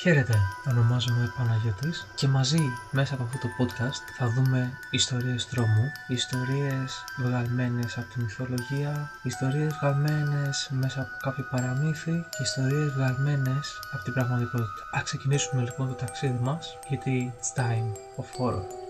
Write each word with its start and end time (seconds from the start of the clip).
Χαίρετε, 0.00 0.34
ονομάζομαι 0.70 1.32
Παναγιώτης 1.36 2.06
και 2.14 2.28
μαζί 2.28 2.58
μέσα 2.90 3.14
από 3.14 3.22
αυτό 3.22 3.38
το 3.38 3.48
podcast 3.58 4.02
θα 4.18 4.28
δούμε 4.28 4.72
ιστορίες 4.90 5.48
τρόμου, 5.48 5.92
ιστορίες 6.08 7.04
βγαλμένες 7.18 7.98
από 7.98 8.12
τη 8.12 8.20
μυθολογία, 8.20 9.10
ιστορίες 9.22 9.74
βγαλμένες 9.80 10.68
μέσα 10.72 11.00
από 11.00 11.10
κάποιο 11.22 11.44
παραμύθι 11.50 12.24
και 12.30 12.42
ιστορίες 12.42 12.92
βγαλμένες 12.92 13.78
από 13.92 14.04
την 14.04 14.12
πραγματικότητα. 14.12 14.82
Ας 14.92 15.02
ξεκινήσουμε 15.02 15.62
λοιπόν 15.62 15.88
το 15.88 15.94
ταξίδι 15.94 16.38
μας 16.42 16.78
γιατί 16.88 17.34
it's 17.40 17.60
time 17.60 17.92
of 18.20 18.26
horror. 18.38 18.87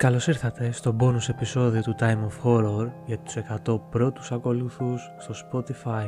Καλώς 0.00 0.26
ήρθατε 0.26 0.72
στο 0.72 0.96
bonus 1.00 1.28
επεισόδιο 1.28 1.82
του 1.82 1.94
Time 1.98 2.18
of 2.28 2.44
Horror 2.44 2.90
για 3.06 3.18
τους 3.18 3.36
100 3.66 3.80
πρώτους 3.90 4.32
ακολούθους 4.32 5.10
στο 5.18 5.34
Spotify. 5.34 6.06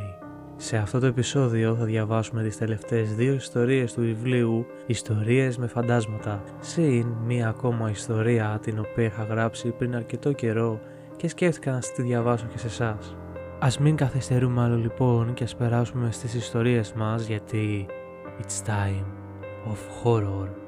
Σε 0.56 0.76
αυτό 0.76 0.98
το 0.98 1.06
επεισόδιο 1.06 1.74
θα 1.74 1.84
διαβάσουμε 1.84 2.42
τις 2.42 2.56
τελευταίες 2.56 3.14
δύο 3.14 3.34
ιστορίες 3.34 3.92
του 3.92 4.00
βιβλίου 4.00 4.66
«Ιστορίες 4.86 5.56
με 5.58 5.66
φαντάσματα» 5.66 6.42
συν 6.60 7.06
μία 7.24 7.48
ακόμα 7.48 7.90
ιστορία 7.90 8.58
την 8.62 8.78
οποία 8.78 9.04
είχα 9.04 9.24
γράψει 9.24 9.68
πριν 9.68 9.96
αρκετό 9.96 10.32
καιρό 10.32 10.80
και 11.16 11.28
σκέφτηκα 11.28 11.72
να 11.72 11.78
τη 11.78 12.02
διαβάσω 12.02 12.46
και 12.46 12.58
σε 12.58 12.66
εσάς. 12.66 13.16
Ας 13.58 13.78
μην 13.78 13.96
καθυστερούμε 13.96 14.62
άλλο 14.62 14.76
λοιπόν 14.76 15.34
και 15.34 15.44
ας 15.44 15.56
περάσουμε 15.56 16.12
στις 16.12 16.34
ιστορίες 16.34 16.92
μας 16.92 17.26
γιατί 17.26 17.86
it's 18.40 18.68
time 18.68 19.06
of 19.72 20.04
horror. 20.04 20.61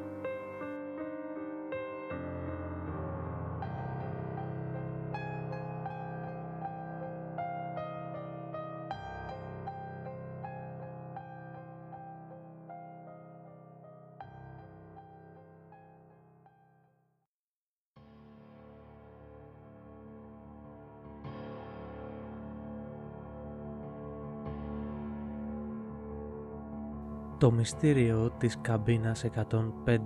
Μυστήριο 27.54 28.30
της 28.38 28.58
καμπίνας 28.60 29.24
105 29.24 29.98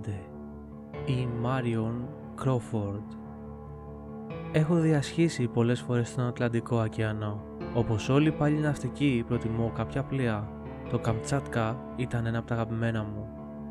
Η 1.05 1.27
Μάριον 1.41 2.07
Κρόφορντ 2.35 3.11
Έχω 4.51 4.75
διασχίσει 4.75 5.47
πολλές 5.47 5.81
φορές 5.81 6.15
τον 6.15 6.25
Ατλαντικό 6.25 6.77
ωκεανό. 6.77 7.43
Όπως 7.73 8.09
όλοι 8.09 8.31
πάλι 8.31 8.59
ναυτικοί 8.59 9.23
προτιμώ 9.27 9.71
κάποια 9.75 10.03
πλοία. 10.03 10.49
Το 10.89 10.99
Καμτσάτκα 10.99 11.93
ήταν 11.95 12.25
ένα 12.25 12.37
από 12.37 12.47
τα 12.47 12.53
αγαπημένα 12.53 13.03
μου. 13.03 13.27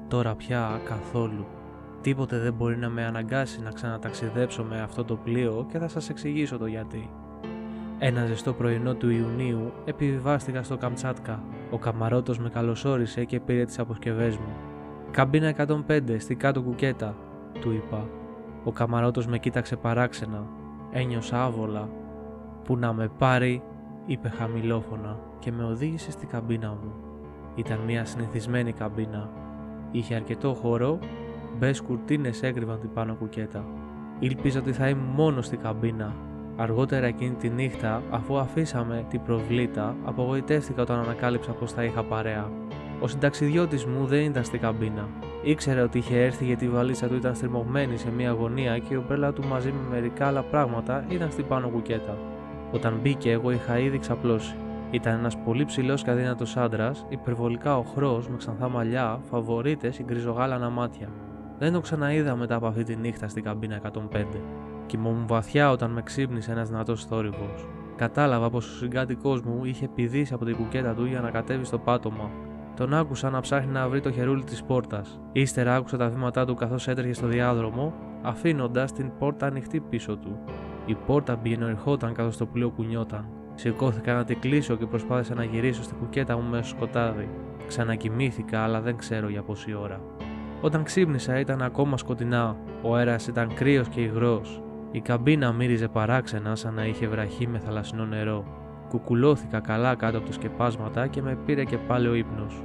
Τώρα 0.09 0.35
πια 0.35 0.81
καθόλου. 0.85 1.47
Τίποτε 2.01 2.39
δεν 2.39 2.53
μπορεί 2.53 2.77
να 2.77 2.89
με 2.89 3.05
αναγκάσει 3.05 3.61
να 3.61 3.71
ξαναταξιδέψω 3.71 4.65
με 4.65 4.81
αυτό 4.81 5.05
το 5.05 5.17
πλοίο 5.17 5.67
και 5.71 5.79
θα 5.79 5.89
σας 5.89 6.09
εξηγήσω 6.09 6.59
το 6.59 6.67
γιατί. 6.67 7.11
Ένα 8.01 8.27
ζεστό 8.27 8.53
πρωινό 8.53 8.95
του 8.95 9.11
Ιουνίου 9.11 9.73
επιβιβάστηκα 9.85 10.63
στο 10.63 10.77
Καμτσάτκα. 10.77 11.43
Ο 11.71 11.79
καμαρότος 11.79 12.39
με 12.39 12.49
καλωσόρισε 12.49 13.25
και 13.25 13.41
πήρε 13.41 13.65
τις 13.65 13.79
αποσκευές 13.79 14.37
μου. 14.37 14.53
Καμπίνα 15.11 15.55
105 15.89 16.17
στην 16.19 16.39
κάτω 16.39 16.63
κουκέτα, 16.63 17.17
του 17.61 17.73
είπα. 17.73 18.09
Ο 18.65 18.73
καμαρότος 18.73 19.27
με 19.27 19.39
κοίταξε 19.39 19.77
παράξενα. 19.77 20.47
Ένιωσα 20.91 21.43
άβολα. 21.43 21.89
Που 22.65 22.77
να 22.77 22.93
με 22.93 23.11
πάρει, 23.19 23.63
είπε 24.07 24.29
χαμηλόφωνα 24.29 25.19
και 25.39 25.53
με 25.53 25.65
οδήγησε 25.65 26.11
στην 26.11 26.29
καμπίνα 26.29 26.69
μου. 26.69 26.93
Ήταν 27.55 27.79
μια 27.79 28.05
συνηθισμένη 28.05 28.73
καμπίνα. 28.73 29.31
Είχε 29.91 30.15
αρκετό 30.15 30.55
χώρο, 30.55 30.99
μπες 31.59 31.81
κουρτίνες 31.81 32.43
έκρυβαν 32.43 32.81
την 32.81 32.93
πάνω 32.93 33.15
κουκέτα. 33.15 33.65
Ήλπιζα 34.19 34.61
ότι 34.61 34.73
θα 34.73 34.89
ήμουν 34.89 35.15
μόνος 35.15 35.47
στην 35.47 35.61
καμπίνα 35.61 36.15
Αργότερα 36.61 37.07
εκείνη 37.07 37.35
τη 37.35 37.49
νύχτα, 37.49 38.03
αφού 38.11 38.39
αφήσαμε 38.39 39.05
την 39.11 39.23
προβλήτα, 39.23 39.97
απογοητεύτηκα 40.05 40.83
όταν 40.83 40.99
ανακάλυψα 40.99 41.53
πως 41.53 41.73
θα 41.73 41.85
είχα 41.85 42.03
παρέα. 42.03 42.51
Ο 43.01 43.09
συνταξιδιώτης 43.09 43.85
μου 43.85 44.07
δεν 44.07 44.25
ήταν 44.25 44.45
στην 44.45 44.61
καμπίνα. 44.61 45.09
Ήξερε 45.43 45.81
ότι 45.81 45.99
είχε 45.99 46.25
έρθει 46.25 46.45
γιατί 46.45 46.65
η 46.65 46.69
βαλίτσα 46.69 47.07
του 47.07 47.15
ήταν 47.15 47.35
στριμωγμένη 47.35 47.97
σε 47.97 48.11
μια 48.11 48.31
γωνία 48.31 48.79
και 48.79 48.95
η 48.95 48.97
ομπρέλα 48.97 49.33
του 49.33 49.47
μαζί 49.47 49.73
με 49.73 49.81
μερικά 49.91 50.27
άλλα 50.27 50.43
πράγματα 50.43 51.05
ήταν 51.09 51.31
στην 51.31 51.47
πάνω 51.47 51.69
κουκέτα. 51.69 52.17
Όταν 52.73 52.99
μπήκε, 53.03 53.31
εγώ 53.31 53.51
είχα 53.51 53.79
ήδη 53.79 53.99
ξαπλώσει. 53.99 54.55
Ήταν 54.91 55.19
ένας 55.19 55.37
πολύ 55.37 55.65
ψηλός 55.65 56.03
και 56.03 56.11
αδύνατος 56.11 56.57
άντρας, 56.57 57.07
υπερβολικά 57.09 57.79
οχρός, 57.79 58.29
με 58.29 58.37
ξανθά 58.37 58.69
μαλλιά, 58.69 59.21
φαβορίτες 59.31 59.99
ή 59.99 60.03
γκριζογάλανα 60.03 60.71
μάτια. 60.71 61.09
Δεν 61.59 61.73
το 61.73 61.81
ξαναείδα 61.81 62.37
μετά 62.37 62.55
από 62.55 62.67
αυτή 62.67 62.83
τη 62.83 62.97
νύχτα 62.97 63.29
στην 63.29 63.43
καμπίνα 63.43 63.75
105. 63.75 64.68
Κοιμόμουν 64.89 65.27
βαθιά 65.27 65.71
όταν 65.71 65.91
με 65.91 66.03
ξύπνησε 66.03 66.53
ένας 66.53 66.69
δυνατός 66.69 67.05
θόρυβος. 67.05 67.69
Κατάλαβα 67.97 68.51
πως 68.51 68.67
ο 68.67 68.77
συγκάτοικός 68.77 69.43
μου 69.43 69.65
είχε 69.65 69.89
πηδήσει 69.89 70.35
από 70.35 70.45
την 70.45 70.57
κουκέτα 70.57 70.95
του 70.95 71.05
για 71.05 71.21
να 71.21 71.31
κατέβει 71.31 71.65
στο 71.65 71.79
πάτωμα. 71.79 72.31
Τον 72.77 72.95
άκουσα 72.95 73.31
να 73.31 73.41
ψάχνει 73.41 73.73
να 73.73 73.89
βρει 73.89 74.01
το 74.01 74.13
χερούλι 74.13 74.45
της 74.45 74.63
πόρτας. 74.63 75.21
Ύστερα 75.33 75.75
άκουσα 75.75 75.97
τα 75.97 76.09
βήματά 76.09 76.45
του 76.45 76.55
καθώς 76.55 76.89
έτρεχε 76.89 77.13
στο 77.13 77.27
διάδρομο, 77.27 77.95
αφήνοντας 78.23 78.93
την 78.93 79.11
πόρτα 79.19 79.47
ανοιχτή 79.47 79.81
πίσω 79.81 80.17
του. 80.17 80.39
Η 80.87 80.95
πόρτα 81.07 81.37
μπήκε 81.37 81.65
ερχόταν 81.65 82.13
καθώς 82.13 82.37
το 82.37 82.47
πλοίο 82.47 82.71
κουνιόταν. 82.71 83.29
Σηκώθηκα 83.55 84.15
να 84.15 84.25
την 84.25 84.41
κλείσω 84.41 84.77
και 84.77 84.87
προσπάθησα 84.87 85.35
να 85.35 85.45
γυρίσω 85.45 85.83
στην 85.83 85.97
κουκέτα 85.99 86.37
μου 86.37 86.49
μέσα 86.51 86.69
σκοτάδι. 86.69 87.29
Ξανακοιμήθηκα, 87.67 88.61
αλλά 88.61 88.81
δεν 88.81 88.97
ξέρω 88.97 89.29
για 89.29 89.43
πόση 89.43 89.75
ώρα. 89.75 90.01
Όταν 90.61 90.83
ξύπνησα 90.83 91.39
ήταν 91.39 91.63
ακόμα 91.63 91.97
σκοτεινά. 91.97 92.57
Ο 92.83 92.97
αέρας 92.97 93.27
ήταν 93.27 93.55
κρύος 93.55 93.89
και 93.89 94.01
υγρός. 94.01 94.63
Η 94.93 95.01
καμπίνα 95.01 95.53
μύριζε 95.53 95.89
παράξενα 95.89 96.57
σαν 96.57 96.75
να 96.75 96.87
είχε 96.87 97.07
βραχεί 97.07 97.47
με 97.47 97.59
θαλασσινό 97.59 98.05
νερό. 98.05 98.45
Κουκουλώθηκα 98.89 99.61
καλά 99.61 99.95
κάτω 99.95 100.19
από 100.19 100.27
τα 100.27 100.33
σκεπάσματα 100.33 101.07
και 101.07 101.23
με 101.23 101.39
πήρε 101.47 101.65
και 101.65 101.77
πάλι 101.77 102.09
ο 102.09 102.15
ύπνος. 102.15 102.63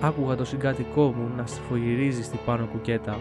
Άκουγα 0.00 0.34
το 0.34 0.44
συγκάτοικό 0.44 1.02
μου 1.02 1.30
να 1.36 1.46
στριφογυρίζει 1.46 2.22
στην 2.22 2.38
πάνω 2.44 2.66
κουκέτα. 2.66 3.18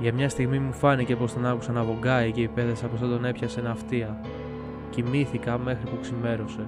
Για 0.00 0.12
μια 0.12 0.28
στιγμή 0.28 0.58
μου 0.58 0.72
φάνηκε 0.72 1.16
πως 1.16 1.32
τον 1.32 1.46
άκουσα 1.46 1.72
να 1.72 1.82
βογκάει 1.82 2.32
και 2.32 2.40
υπέδεσα 2.40 2.86
πως 2.86 3.00
τον 3.00 3.24
έπιασε 3.24 3.60
ναυτία. 3.60 4.20
Κοιμήθηκα 4.90 5.58
μέχρι 5.58 5.90
που 5.90 5.98
ξημέρωσε. 6.00 6.64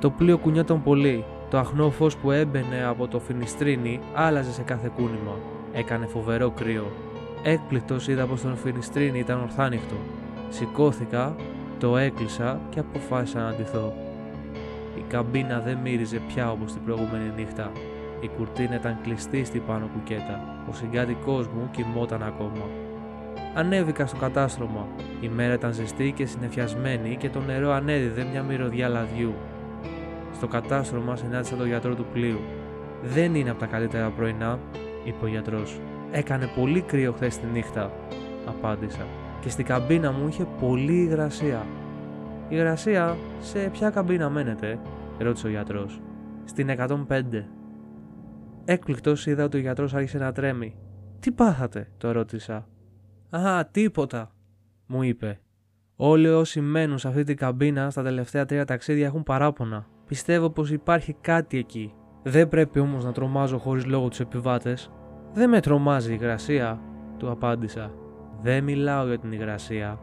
Το 0.00 0.10
πλοίο 0.10 0.38
κουνιόταν 0.38 0.82
πολύ. 0.82 1.24
Το 1.50 1.58
αχνό 1.58 1.90
φως 1.90 2.16
που 2.16 2.30
έμπαινε 2.30 2.84
από 2.84 3.08
το 3.08 3.18
φινιστρίνι 3.18 4.00
άλλαζε 4.14 4.52
σε 4.52 4.62
κάθε 4.62 4.90
κούνημα. 4.96 5.36
Έκανε 5.72 6.06
φοβερό 6.06 6.50
κρύο. 6.50 6.86
Έκπληκτος 7.42 8.08
είδα 8.08 8.26
πως 8.26 8.40
το 8.40 8.48
φινιστρίνι 8.48 9.18
ήταν 9.18 9.40
ορθάνυχτο. 9.40 9.94
Σηκώθηκα, 10.48 11.34
το 11.78 11.96
έκλεισα 11.96 12.60
και 12.70 12.78
αποφάσισα 12.78 13.38
να 13.38 13.48
αντιθώ. 13.48 13.92
Η 14.98 15.04
καμπίνα 15.08 15.60
δεν 15.60 15.78
μύριζε 15.78 16.20
πια 16.28 16.50
όπως 16.50 16.72
την 16.72 16.84
προηγούμενη 16.84 17.32
νύχτα. 17.36 17.70
Η 18.20 18.30
κουρτίνα 18.36 18.74
ήταν 18.74 18.98
κλειστή 19.02 19.44
στην 19.44 19.62
πάνω 19.66 19.90
κουκέτα. 19.92 20.40
Ο 20.70 20.74
συγκάτοικός 20.74 21.46
μου 21.46 21.68
κοιμόταν 21.70 22.22
ακόμα. 22.22 22.64
Ανέβηκα 23.54 24.06
στο 24.06 24.16
κατάστρωμα. 24.16 24.86
Η 25.20 25.28
μέρα 25.28 25.54
ήταν 25.54 25.72
ζεστή 25.72 26.12
και 26.16 26.26
συνεφιασμένη 26.26 27.16
και 27.16 27.28
το 27.28 27.40
νερό 27.40 27.70
ανέδιδε 27.70 28.26
μια 28.30 28.42
μυρωδιά 28.42 28.88
λαδιού. 28.88 29.34
Στο 30.34 30.46
κατάστρωμα 30.46 31.16
συνάντησα 31.16 31.56
τον 31.56 31.66
γιατρό 31.66 31.94
του 31.94 32.06
πλοίου. 32.12 32.40
Δεν 33.02 33.34
είναι 33.34 33.50
από 33.50 33.58
τα 33.58 33.66
καλύτερα 33.66 34.08
πρωινά, 34.10 34.58
είπε 35.04 35.24
ο 35.24 35.28
γιατρός. 35.28 35.80
Έκανε 36.10 36.50
πολύ 36.56 36.80
κρύο 36.80 37.12
χθες 37.12 37.38
τη 37.38 37.46
νύχτα, 37.46 37.90
απάντησα 38.46 39.06
και 39.40 39.48
στην 39.48 39.64
καμπίνα 39.64 40.12
μου 40.12 40.28
είχε 40.28 40.46
πολύ 40.60 41.02
υγρασία. 41.02 41.66
Υγρασία, 42.48 43.16
σε 43.40 43.58
ποια 43.58 43.90
καμπίνα 43.90 44.30
μένετε, 44.30 44.78
ρώτησε 45.18 45.46
ο 45.46 45.50
γιατρός. 45.50 46.00
Στην 46.44 46.68
105. 46.68 47.44
Έκπληκτος 48.64 49.26
είδα 49.26 49.44
ότι 49.44 49.56
ο 49.56 49.60
γιατρός 49.60 49.94
άρχισε 49.94 50.18
να 50.18 50.32
τρέμει. 50.32 50.76
Τι 51.20 51.32
πάθατε, 51.32 51.88
το 51.98 52.12
ρώτησα. 52.12 52.68
Α, 53.30 53.66
τίποτα, 53.70 54.30
μου 54.86 55.02
είπε. 55.02 55.40
Όλοι 55.96 56.28
όσοι 56.28 56.60
μένουν 56.60 56.98
σε 56.98 57.08
αυτή 57.08 57.22
την 57.22 57.36
καμπίνα 57.36 57.90
στα 57.90 58.02
τελευταία 58.02 58.44
τρία 58.44 58.64
ταξίδια 58.64 59.06
έχουν 59.06 59.22
παράπονα. 59.22 59.86
Πιστεύω 60.06 60.50
πως 60.50 60.70
υπάρχει 60.70 61.16
κάτι 61.20 61.58
εκεί. 61.58 61.94
Δεν 62.22 62.48
πρέπει 62.48 62.78
όμως 62.78 63.04
να 63.04 63.12
τρομάζω 63.12 63.58
χωρίς 63.58 63.86
λόγο 63.86 64.08
τους 64.08 64.20
επιβάτες. 64.20 64.90
Δεν 65.32 65.48
με 65.48 65.60
τρομάζει 65.60 66.12
η 66.12 66.18
υγρασία, 66.20 66.80
του 67.16 67.30
απάντησα. 67.30 67.90
Δεν 68.46 68.64
μιλάω 68.64 69.06
για 69.06 69.18
την 69.18 69.32
υγρασία. 69.32 69.98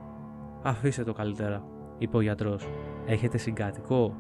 Αφήστε 0.64 1.04
το 1.04 1.14
καλύτερα, 1.14 1.64
είπε 1.98 2.18
ο 2.18 2.22
γιατρός. 2.22 2.68
Έχετε 3.06 3.38
συγκάτοικο. 3.38 4.16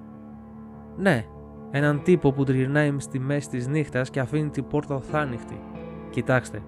Ναι, 0.97 1.25
έναν 1.71 2.03
τύπο 2.03 2.31
που 2.31 2.43
τριγυρνάει 2.43 2.93
στη 2.97 3.19
μέση 3.19 3.49
της 3.49 3.67
νύχτας 3.67 4.09
και 4.09 4.19
αφήνει 4.19 4.49
την 4.49 4.67
πόρτα 4.67 4.95
οθάνυχτη. 4.95 5.59
Κοιτάξτε, 6.09 6.61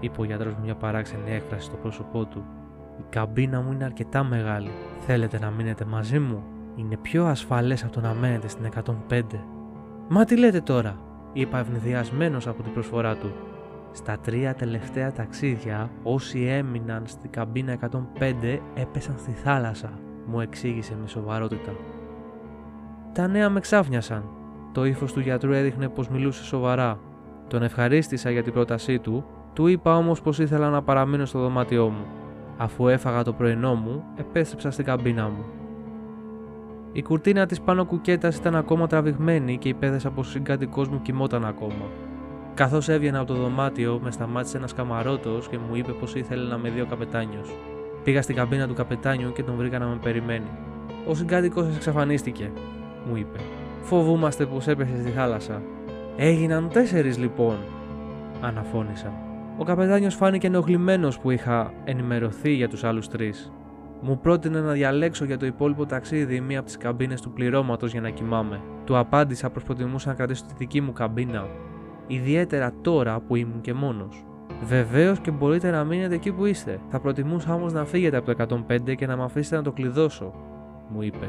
είπε 0.00 0.20
ο 0.20 0.24
γιατρός 0.24 0.54
με 0.54 0.60
μια 0.62 0.74
παράξενη 0.74 1.32
έκφραση 1.32 1.64
στο 1.64 1.76
πρόσωπό 1.76 2.24
του. 2.24 2.44
Η 2.98 3.04
καμπίνα 3.10 3.60
μου 3.60 3.72
είναι 3.72 3.84
αρκετά 3.84 4.24
μεγάλη. 4.24 4.70
Θέλετε 4.98 5.38
να 5.38 5.50
μείνετε 5.50 5.84
μαζί 5.84 6.18
μου; 6.18 6.42
Είναι 6.76 6.96
πιο 6.96 7.26
ασφαλές 7.26 7.84
από 7.84 7.92
το 7.92 8.00
να 8.00 8.14
μένετε 8.14 8.48
στην 8.48 8.68
105. 9.08 9.22
Μα 10.08 10.24
τι 10.24 10.36
λέτε 10.36 10.60
τώρα, 10.60 11.00
είπα 11.32 11.58
ευνηδιασμένο 11.58 12.38
από 12.46 12.62
την 12.62 12.72
προσφορά 12.72 13.16
του. 13.16 13.32
Στα 13.92 14.18
τρία 14.18 14.54
τελευταία 14.54 15.12
ταξίδια, 15.12 15.90
όσοι 16.02 16.44
έμειναν 16.44 17.02
στην 17.06 17.30
καμπίνα 17.30 17.78
105 18.18 18.58
έπεσαν 18.74 19.14
στη 19.18 19.30
θάλασσα, 19.30 19.90
μου 20.26 20.40
εξήγησε 20.40 20.96
με 21.00 21.08
σοβαρότητα. 21.08 21.72
Τα 23.12 23.26
νέα 23.26 23.48
με 23.48 23.60
ξάφνιασαν. 23.60 24.24
Το 24.72 24.84
ύφος 24.84 25.12
του 25.12 25.20
γιατρού 25.20 25.52
έδειχνε 25.52 25.88
πως 25.88 26.08
μιλούσε 26.08 26.44
σοβαρά. 26.44 26.98
Τον 27.48 27.62
ευχαρίστησα 27.62 28.30
για 28.30 28.42
την 28.42 28.52
πρότασή 28.52 28.98
του, 28.98 29.24
του 29.52 29.66
είπα 29.66 29.96
όμως 29.96 30.22
πως 30.22 30.38
ήθελα 30.38 30.70
να 30.70 30.82
παραμείνω 30.82 31.24
στο 31.24 31.38
δωμάτιό 31.38 31.88
μου. 31.88 32.04
Αφού 32.56 32.88
έφαγα 32.88 33.22
το 33.22 33.32
πρωινό 33.32 33.74
μου, 33.74 34.04
επέστρεψα 34.16 34.70
στην 34.70 34.84
καμπίνα 34.84 35.28
μου. 35.28 35.44
Η 36.92 37.02
κουρτίνα 37.02 37.46
της 37.46 37.60
πάνω 37.60 37.84
κουκέτας 37.84 38.36
ήταν 38.36 38.56
ακόμα 38.56 38.86
τραβηγμένη 38.86 39.58
και 39.58 39.68
υπέδεσα 39.68 40.10
πω 40.10 40.20
ο 40.20 40.22
συγκάτοικός 40.22 40.88
μου 40.88 41.02
κοιμόταν 41.02 41.44
ακόμα. 41.44 41.84
Καθώς 42.54 42.88
έβγαινα 42.88 43.18
από 43.18 43.32
το 43.32 43.34
δωμάτιο, 43.34 44.00
με 44.02 44.10
σταμάτησε 44.10 44.56
ένας 44.56 44.74
καμαρότος 44.74 45.48
και 45.48 45.58
μου 45.58 45.74
είπε 45.76 45.92
πως 45.92 46.14
ήθελε 46.14 46.48
να 46.48 46.58
με 46.58 46.70
δει 46.70 46.80
ο 46.80 46.86
καπετάνιος. 46.86 47.50
Πήγα 48.04 48.22
στην 48.22 48.34
καμπίνα 48.34 48.66
του 48.66 48.74
καπετάνιου 48.74 49.32
και 49.32 49.42
τον 49.42 49.56
βρήκα 49.56 49.78
να 49.78 49.86
με 49.86 49.98
περιμένει. 50.02 50.48
Ο 51.08 51.14
συγκάτοικό 51.14 51.70
εξαφανίστηκε, 51.76 52.50
μου 53.08 53.16
είπε. 53.16 53.38
Φοβούμαστε 53.82 54.46
πως 54.46 54.66
έπεσε 54.66 55.00
στη 55.00 55.10
θάλασσα. 55.10 55.62
Έγιναν 56.16 56.68
τέσσερις 56.72 57.18
λοιπόν, 57.18 57.56
αναφώνησα. 58.40 59.12
Ο 59.58 59.64
καπετάνιος 59.64 60.14
φάνηκε 60.14 60.46
ενοχλημένος 60.46 61.18
που 61.18 61.30
είχα 61.30 61.72
ενημερωθεί 61.84 62.52
για 62.52 62.68
τους 62.68 62.84
άλλους 62.84 63.08
τρεις. 63.08 63.52
Μου 64.00 64.18
πρότεινε 64.20 64.60
να 64.60 64.72
διαλέξω 64.72 65.24
για 65.24 65.38
το 65.38 65.46
υπόλοιπο 65.46 65.86
ταξίδι 65.86 66.40
μία 66.40 66.58
από 66.58 66.66
τις 66.66 66.76
καμπίνες 66.76 67.20
του 67.20 67.30
πληρώματος 67.32 67.92
για 67.92 68.00
να 68.00 68.10
κοιμάμαι. 68.10 68.60
Του 68.84 68.98
απάντησα 68.98 69.50
πως 69.50 69.62
προτιμούσα 69.62 70.08
να 70.08 70.14
κρατήσω 70.14 70.44
τη 70.46 70.54
δική 70.56 70.80
μου 70.80 70.92
καμπίνα, 70.92 71.46
ιδιαίτερα 72.10 72.72
τώρα 72.80 73.20
που 73.20 73.36
ήμουν 73.36 73.60
και 73.60 73.74
μόνος. 73.74 74.24
Βεβαίως 74.64 75.18
και 75.20 75.30
μπορείτε 75.30 75.70
να 75.70 75.84
μείνετε 75.84 76.14
εκεί 76.14 76.32
που 76.32 76.46
είστε. 76.46 76.78
Θα 76.88 77.00
προτιμούσα 77.00 77.54
όμως 77.54 77.72
να 77.72 77.84
φύγετε 77.84 78.16
από 78.16 78.34
το 78.34 78.64
105 78.68 78.94
και 78.94 79.06
να 79.06 79.16
με 79.16 79.22
αφήσετε 79.22 79.56
να 79.56 79.62
το 79.62 79.72
κλειδώσω, 79.72 80.32
μου 80.88 81.02
είπε. 81.02 81.28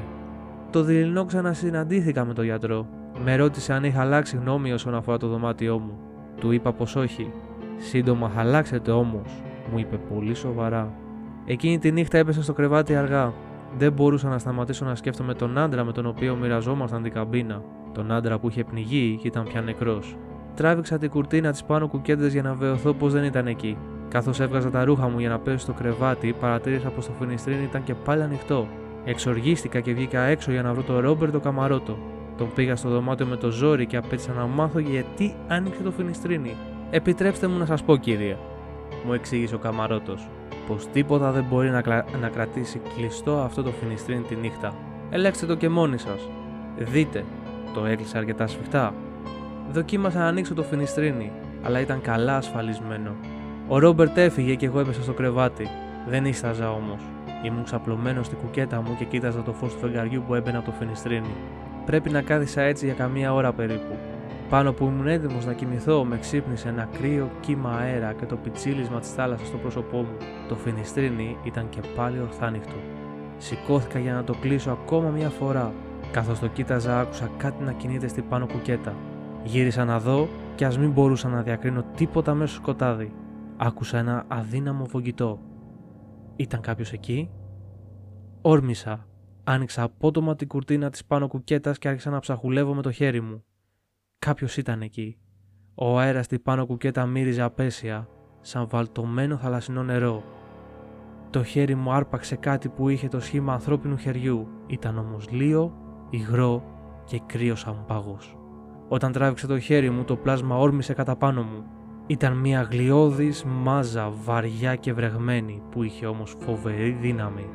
Το 0.72 0.84
δειλινό 0.84 1.26
ξανασυναντήθηκα 1.26 2.26
με 2.26 2.34
τον 2.34 2.46
γιατρό. 2.46 2.88
Με 3.24 3.36
ρώτησε 3.36 3.74
αν 3.74 3.84
είχα 3.84 4.02
αλλάξει 4.02 4.38
γνώμη 4.38 4.72
όσον 4.72 4.96
αφορά 4.96 5.18
το 5.18 5.28
δωμάτιό 5.28 5.80
μου. 5.80 6.00
Του 6.40 6.52
είπα 6.52 6.74
πως 6.74 6.96
όχι. 6.96 7.32
Σύντομα 7.78 8.30
θα 8.30 8.40
αλλάξετε 8.40 8.92
όμως, 8.92 9.44
μου 9.72 9.78
είπε 9.78 9.98
πολύ 9.98 10.34
σοβαρά. 10.34 10.94
Εκείνη 11.46 11.80
τη 11.80 11.92
νύχτα 11.92 12.18
έπεσα 12.18 12.44
στο 12.44 12.54
κρεβάτι 12.54 12.96
αργά. 12.96 13.34
Δεν 13.78 13.92
μπορούσα 13.92 14.30
να 14.30 14.40
σταματήσω 14.40 14.86
να 14.86 14.96
σκέφτομαι 14.96 15.34
τον 15.34 15.58
άντρα 15.58 15.84
με 15.84 15.92
τον 15.92 16.06
οποίο 16.06 16.36
μοιραζόμασταν 16.36 17.04
την 17.04 17.12
καμπίνα. 17.12 17.62
Τον 17.94 18.12
άντρα 18.12 18.40
που 18.40 18.50
είχε 18.50 18.64
πνιγεί 18.64 19.18
και 19.22 19.28
ήταν 19.28 19.44
πια 19.44 19.62
νεκρός. 19.62 20.18
Τράβηξα 20.56 20.98
την 20.98 21.10
κουρτίνα 21.10 21.52
της 21.52 21.64
πάνω 21.64 21.88
κουκέντε 21.88 22.28
για 22.28 22.42
να 22.42 22.54
βεβαιωθώ 22.54 22.94
πως 22.94 23.14
δεν 23.14 23.24
ήταν 23.24 23.48
εκεί. 23.48 23.78
Καθώς 24.10 24.40
έβγαζα 24.40 24.70
τα 24.70 24.84
ρούχα 24.84 25.08
μου 25.08 25.20
για 25.20 25.30
να 25.30 25.40
πέσω 25.40 25.58
στο 25.58 25.74
κρεβάτι, 25.74 26.36
παρατήρησα 26.40 26.90
πως 26.90 27.06
το 27.06 27.12
φινιστρίνι 27.20 27.64
ήταν 27.64 27.84
και 27.84 27.94
πάλι 27.94 28.22
ανοιχτό. 28.22 28.68
Εξοργίστηκα 29.06 29.80
και 29.80 29.94
βγήκα 29.94 30.22
έξω 30.22 30.52
για 30.52 30.62
να 30.62 30.74
βρω 30.74 30.84
τον 30.84 31.00
Ρόμπερτ 31.00 31.32
το 31.32 31.40
καμαρότο. 31.40 31.98
Τον 32.38 32.54
πήγα 32.56 32.76
στο 32.76 32.90
δωμάτιο 32.90 33.26
με 33.26 33.36
το 33.36 33.50
ζόρι 33.50 33.86
και 33.86 33.98
απέτυσα 33.98 34.34
να 34.34 34.46
μάθω 34.46 34.80
γιατί 34.80 35.36
άνοιξε 35.48 35.84
το 35.84 35.92
φινιστρίνι. 35.92 36.56
Επιτρέψτε 36.92 37.48
μου 37.48 37.58
να 37.58 37.66
σας 37.66 37.84
πω, 37.84 37.98
κύριε, 37.98 38.38
μου 39.06 39.14
εξήγησε 39.14 39.56
ο 39.56 39.58
καμαρότος, 39.58 40.30
πως 40.68 40.88
τίποτα 40.88 41.32
δεν 41.32 41.46
μπορεί 41.50 41.70
να, 41.70 41.82
κλα... 41.82 42.06
να 42.22 42.28
κρατήσει 42.28 42.82
κλειστό 42.96 43.40
αυτό 43.40 43.64
το 43.64 43.72
φινιστρίνι 43.72 44.22
τη 44.22 44.36
νύχτα. 44.36 44.74
Ελέξτε 45.10 45.46
το 45.46 45.56
και 45.56 45.70
μόνοι 45.70 45.98
σας. 45.98 46.30
Δείτε, 46.78 47.24
το 47.74 47.86
έκλεισε 47.86 48.18
αρκετά 48.18 48.48
σφιχτά. 48.48 48.94
Δοκίμασα 49.72 50.20
να 50.20 50.26
ανοίξω 50.26 50.54
το 50.54 50.64
φινιστρίνι, 50.64 51.32
αλλά 51.64 51.80
ήταν 51.80 52.02
καλά 52.02 52.36
ασφαλισμένο. 52.36 53.16
Ο 53.68 53.80
Ρόμπερτ 53.80 54.18
έφυγε 54.18 54.56
και 54.56 54.66
εγώ 54.66 54.80
έπεσα 54.80 55.02
στο 55.02 55.14
κρεβάτι. 55.14 55.68
Δεν 56.08 56.26
ίσταζα 56.26 56.72
όμως. 56.72 57.02
Ήμουν 57.46 57.64
ξαπλωμένος 57.64 58.26
στη 58.26 58.36
κουκέτα 58.36 58.82
μου 58.82 58.96
και 58.98 59.06
κοίταζα 59.06 59.42
το 59.42 59.54
φως 59.54 59.74
του 59.74 59.80
φεγγαριού 59.80 60.24
που 60.28 60.36
έμπαινε 60.36 60.58
από 60.58 60.66
το 60.66 60.72
φινιστρίνι. 60.72 61.36
Πρέπει 61.86 62.10
να 62.10 62.22
κάθισα 62.22 62.62
έτσι 62.62 62.86
για 62.86 62.94
καμία 62.94 63.34
ώρα 63.34 63.54
περίπου. 63.54 63.96
Πάνω 64.50 64.74
που 64.74 64.86
ήμουν 64.86 65.08
έτοιμος 65.08 65.46
να 65.46 65.54
κοιμηθώ, 65.54 66.04
με 66.04 66.18
ξύπνησε 66.18 66.70
ένα 66.70 66.90
κρύο 67.00 67.30
κύμα 67.40 67.70
αέρα 67.70 68.14
και 68.14 68.26
το 68.26 68.36
πιτσίλισμα 68.36 69.00
της 69.00 69.14
θάλασσας 69.14 69.48
στο 69.48 69.58
πρόσωπό 69.58 69.98
μου. 69.98 70.18
Το 70.48 70.56
φινιστρίνι 70.56 71.38
ήταν 71.44 71.70
και 71.70 71.80
πάλι 71.96 72.20
ορθάνυχτο. 72.20 72.76
Σηκώθηκα 73.38 74.00
για 74.00 74.14
να 74.14 74.24
το 74.24 74.34
κλείσω 74.42 74.72
ακόμα 74.72 75.10
μια 75.10 75.30
φορά. 75.30 75.72
Καθώς 76.12 76.40
το 76.40 76.48
κοίταζα, 76.48 77.00
άκουσα 77.00 77.30
κάτι 77.38 77.64
να 77.64 77.72
κινείται 77.72 78.08
στην 78.08 78.24
πάνω 78.30 78.48
κουκέτα. 78.48 78.94
Γύρισα 79.44 79.86
να 79.86 80.00
δω 80.00 80.28
και 80.56 80.66
ας 80.66 80.78
μην 80.78 80.92
μπορούσα 80.92 81.30
να 81.30 81.42
διακρίνω 81.42 81.84
τίποτα 81.96 82.34
μέσα 82.34 82.54
στο 82.54 82.62
σκοτάδι. 82.62 83.14
Άκουσα 83.58 83.98
ένα 83.98 84.26
αδύναμο 84.28 84.86
βογγητό. 84.86 85.40
Ήταν 86.36 86.62
κάποιος 86.62 86.92
εκεί; 86.92 87.30
Όρμησα. 88.42 89.06
Άνοιξα 89.44 89.84
απότομα 89.84 90.36
την 90.36 90.48
κουρτίνα 90.48 90.90
της 90.90 91.06
πάνω 91.06 91.28
κουκέτας 91.28 91.78
και 91.78 91.88
άρχισα 91.88 92.10
να 92.10 92.20
ψαχουλεύω 92.20 92.74
με 92.74 92.82
το 92.82 92.92
χέρι 92.92 93.22
μου. 93.22 93.44
Κάποιος 94.20 94.58
ήταν 94.58 94.82
εκεί. 94.82 95.18
Ο 95.76 96.00
αέρας 96.00 96.26
στην 96.26 96.42
πάνω 96.42 96.66
κουκέτα 96.66 97.06
μύριζε 97.06 97.42
απέσια, 97.42 98.08
σαν 98.42 98.68
βαλτωμένο 98.68 99.38
θαλασσινό 99.38 99.84
νερό. 99.84 100.24
Το 101.30 101.44
χέρι 101.44 101.76
μου 101.76 101.92
άρπαξε 101.92 102.36
κάτι 102.36 102.70
που 102.70 102.90
είχε 102.90 103.08
το 103.08 103.20
σχήμα 103.20 103.54
ανθρώπινου 103.54 103.98
χεριού, 103.98 104.48
ήταν 104.68 104.98
όμως 104.98 105.30
λίο, 105.30 105.74
υγρό 106.10 106.64
και 107.06 107.22
κρύο 107.26 107.56
σαν 107.56 107.84
πάγος. 107.88 108.41
Όταν 108.94 109.12
τράβηξε 109.12 109.48
το 109.48 109.60
χέρι 109.60 109.90
μου, 109.90 110.04
το 110.04 110.16
πλάσμα 110.16 110.58
όρμησε 110.58 110.94
κατά 110.94 111.16
πάνω 111.16 111.42
μου. 111.42 111.64
Ήταν 112.08 112.38
μια 112.38 112.68
γλιώδης 112.72 113.44
μάζα 113.44 114.12
βαριά 114.24 114.76
και 114.76 114.94
βρεγμένη 114.94 115.62
που 115.72 115.84
είχε 115.84 116.06
όμως 116.06 116.36
φοβερή 116.40 116.98
δύναμη. 117.02 117.50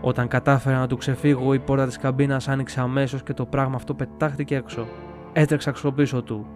Όταν 0.00 0.28
κατάφερα 0.28 0.78
να 0.78 0.86
του 0.86 0.96
ξεφύγω, 0.96 1.54
η 1.54 1.58
πόρτα 1.58 1.86
της 1.86 1.98
καμπίνας 1.98 2.48
άνοιξε 2.48 2.80
αμέσως 2.80 3.22
και 3.22 3.32
το 3.32 3.46
πράγμα 3.46 3.74
αυτό 3.74 3.94
πετάχτηκε 3.94 4.56
έξω. 4.56 4.86
Έτρεξα 5.32 5.70
ξοπίσω 5.70 6.22
του. 6.22 6.46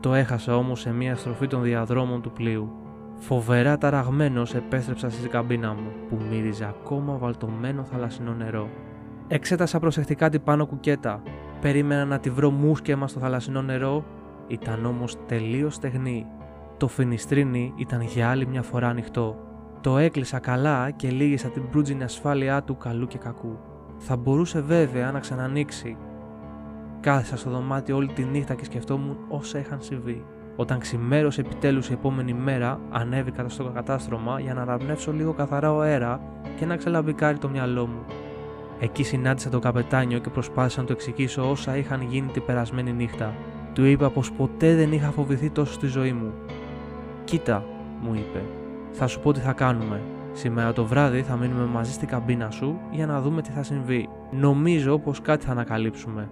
Το 0.00 0.14
έχασα 0.14 0.56
όμως 0.56 0.80
σε 0.80 0.92
μια 0.92 1.16
στροφή 1.16 1.46
των 1.46 1.62
διαδρόμων 1.62 2.22
του 2.22 2.32
πλοίου. 2.32 2.70
Φοβερά 3.16 3.78
ταραγμένος 3.78 4.54
επέστρεψα 4.54 5.10
στη 5.10 5.28
καμπίνα 5.28 5.74
μου, 5.74 5.90
που 6.08 6.18
μύριζε 6.30 6.64
ακόμα 6.64 7.16
βαλτωμένο 7.16 7.84
θαλασσινό 7.84 8.34
νερό. 8.34 8.68
Εξέτασα 9.28 9.78
προσεκτικά 9.78 10.28
την 10.28 10.42
πάνω 10.42 10.66
κουκέτα, 10.66 11.22
Περίμενα 11.60 12.04
να 12.04 12.18
τη 12.18 12.30
βρω 12.30 12.50
μουσκεμα 12.50 13.08
στο 13.08 13.20
θαλασσινό 13.20 13.62
νερό, 13.62 14.04
ήταν 14.46 14.86
όμως 14.86 15.16
τελείως 15.26 15.74
στεγνή. 15.74 16.26
Το 16.76 16.88
φινιστρίνι 16.88 17.72
ήταν 17.76 18.00
για 18.00 18.30
άλλη 18.30 18.46
μια 18.46 18.62
φορά 18.62 18.88
ανοιχτό. 18.88 19.36
Το 19.80 19.98
έκλεισα 19.98 20.38
καλά 20.38 20.90
και 20.90 21.10
λύγησα 21.10 21.48
την 21.48 21.68
προύτζινη 21.68 22.02
ασφάλειά 22.02 22.62
του 22.62 22.76
καλού 22.76 23.06
και 23.06 23.18
κακού. 23.18 23.58
Θα 23.98 24.16
μπορούσε 24.16 24.60
βέβαια 24.60 25.12
να 25.12 25.20
ξανανοίξει. 25.20 25.96
Κάθισα 27.00 27.36
στο 27.36 27.50
δωμάτιο 27.50 27.96
όλη 27.96 28.12
τη 28.12 28.24
νύχτα 28.24 28.54
και 28.54 28.64
σκεφτόμουν 28.64 29.16
όσα 29.28 29.58
είχαν 29.58 29.80
συμβεί. 29.80 30.24
Όταν 30.56 30.78
ξημέρωσε 30.78 31.40
επιτέλους 31.40 31.88
η 31.88 31.92
επόμενη 31.92 32.32
μέρα, 32.32 32.80
ανέβηκα 32.90 33.48
στο 33.48 33.64
κατάστρωμα 33.64 34.40
για 34.40 34.54
να 34.54 34.62
αναπνεύσω 34.62 35.12
λίγο 35.12 35.32
καθαρά 35.32 35.72
ο 35.72 35.80
αέρα 35.80 36.20
και 36.56 36.66
να 36.66 36.76
ξελαμπικάρει 36.76 37.38
το 37.38 37.48
μυαλό 37.48 37.86
μου. 37.86 38.04
Εκεί 38.80 39.02
συνάντησα 39.02 39.50
τον 39.50 39.60
καπετάνιο 39.60 40.18
και 40.18 40.30
προσπάθησα 40.30 40.80
να 40.80 40.86
του 40.86 40.92
εξηγήσω 40.92 41.50
όσα 41.50 41.76
είχαν 41.76 42.02
γίνει 42.02 42.28
την 42.32 42.44
περασμένη 42.44 42.92
νύχτα. 42.92 43.34
Του 43.72 43.84
είπα 43.84 44.10
πως 44.10 44.32
ποτέ 44.32 44.74
δεν 44.74 44.92
είχα 44.92 45.10
φοβηθεί 45.10 45.50
τόσο 45.50 45.72
στη 45.72 45.86
ζωή 45.86 46.12
μου. 46.12 46.32
Κοίτα, 47.24 47.64
μου 48.00 48.14
είπε, 48.14 48.42
θα 48.92 49.06
σου 49.06 49.20
πω 49.20 49.32
τι 49.32 49.40
θα 49.40 49.52
κάνουμε. 49.52 50.00
Σήμερα 50.32 50.72
το 50.72 50.84
βράδυ 50.84 51.22
θα 51.22 51.36
μείνουμε 51.36 51.64
μαζί 51.64 51.92
στην 51.92 52.08
καμπίνα 52.08 52.50
σου 52.50 52.78
για 52.90 53.06
να 53.06 53.20
δούμε 53.20 53.42
τι 53.42 53.50
θα 53.50 53.62
συμβεί. 53.62 54.08
Νομίζω 54.30 54.98
πως 54.98 55.20
κάτι 55.20 55.44
θα 55.44 55.52
ανακαλύψουμε. 55.52 56.28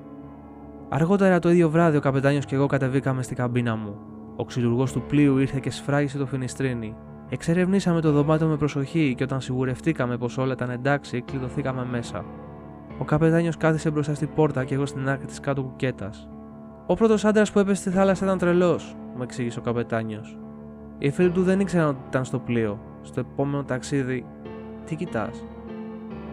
Αργότερα 0.88 1.38
το 1.38 1.50
ίδιο 1.50 1.70
βράδυ 1.70 1.96
ο 1.96 2.00
καπετάνιος 2.00 2.44
και 2.44 2.54
εγώ 2.54 2.66
κατεβήκαμε 2.66 3.22
στην 3.22 3.36
καμπίνα 3.36 3.76
μου. 3.76 3.96
Ο 4.36 4.44
ξυλουργός 4.44 4.92
του 4.92 5.02
πλοίου 5.02 5.38
ήρθε 5.38 5.58
και 5.58 5.70
σφράγισε 5.70 6.18
το 6.18 6.26
φινιστρίνι. 6.26 6.94
Εξερευνήσαμε 7.28 8.00
το 8.00 8.12
δωμάτιο 8.12 8.46
με 8.46 8.56
προσοχή 8.56 9.14
και 9.16 9.22
όταν 9.22 9.40
σιγουρευτήκαμε 9.40 10.16
πως 10.16 10.38
όλα 10.38 10.52
ήταν 10.52 10.70
εντάξει, 10.70 11.20
κλειδωθήκαμε 11.20 11.84
μέσα. 11.84 12.24
Ο 12.98 13.04
καπετάνιος 13.04 13.56
κάθισε 13.56 13.90
μπροστά 13.90 14.14
στην 14.14 14.28
πόρτα 14.34 14.64
και 14.64 14.74
εγώ 14.74 14.86
στην 14.86 15.08
άκρη 15.08 15.26
της 15.26 15.40
κάτω 15.40 15.62
κουκέτας. 15.62 16.28
Ο 16.86 16.94
πρώτος 16.94 17.24
άντρας 17.24 17.52
που 17.52 17.58
έπεσε 17.58 17.80
στη 17.80 17.90
θάλασσα 17.90 18.24
ήταν 18.24 18.38
τρελός, 18.38 18.96
μου 19.16 19.22
εξήγησε 19.22 19.58
ο 19.58 19.62
καπετάνιος. 19.62 20.38
Οι 20.98 21.10
φίλοι 21.10 21.30
του 21.30 21.42
δεν 21.42 21.60
ήξεραν 21.60 21.88
ότι 21.88 21.98
ήταν 22.08 22.24
στο 22.24 22.38
πλοίο. 22.38 22.78
Στο 23.02 23.20
επόμενο 23.20 23.64
ταξίδι. 23.64 24.26
Τι 24.84 24.96
κοιτάς; 24.96 25.44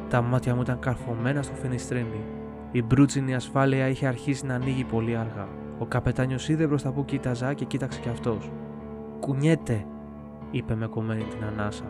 Τα 0.09 0.21
μάτια 0.21 0.55
μου 0.55 0.61
ήταν 0.61 0.79
καρφωμένα 0.79 1.41
στο 1.41 1.55
φινιστρίνι. 1.55 2.25
Η 2.71 2.83
μπρούτσινη 2.83 3.35
ασφάλεια 3.35 3.87
είχε 3.87 4.07
αρχίσει 4.07 4.45
να 4.45 4.53
ανοίγει 4.53 4.83
πολύ 4.83 5.15
αργά. 5.15 5.47
Ο 5.79 5.85
καπετάνιος 5.85 6.49
είδε 6.49 6.67
μπροστά 6.67 6.91
που 6.91 7.05
κοίταζα 7.05 7.53
και 7.53 7.65
κοίταξε 7.65 7.99
κι 7.99 8.09
αυτός. 8.09 8.51
Κουνιέται, 9.19 9.85
είπε 10.51 10.75
με 10.75 10.87
κομμένη 10.87 11.23
την 11.23 11.43
ανάσα. 11.43 11.85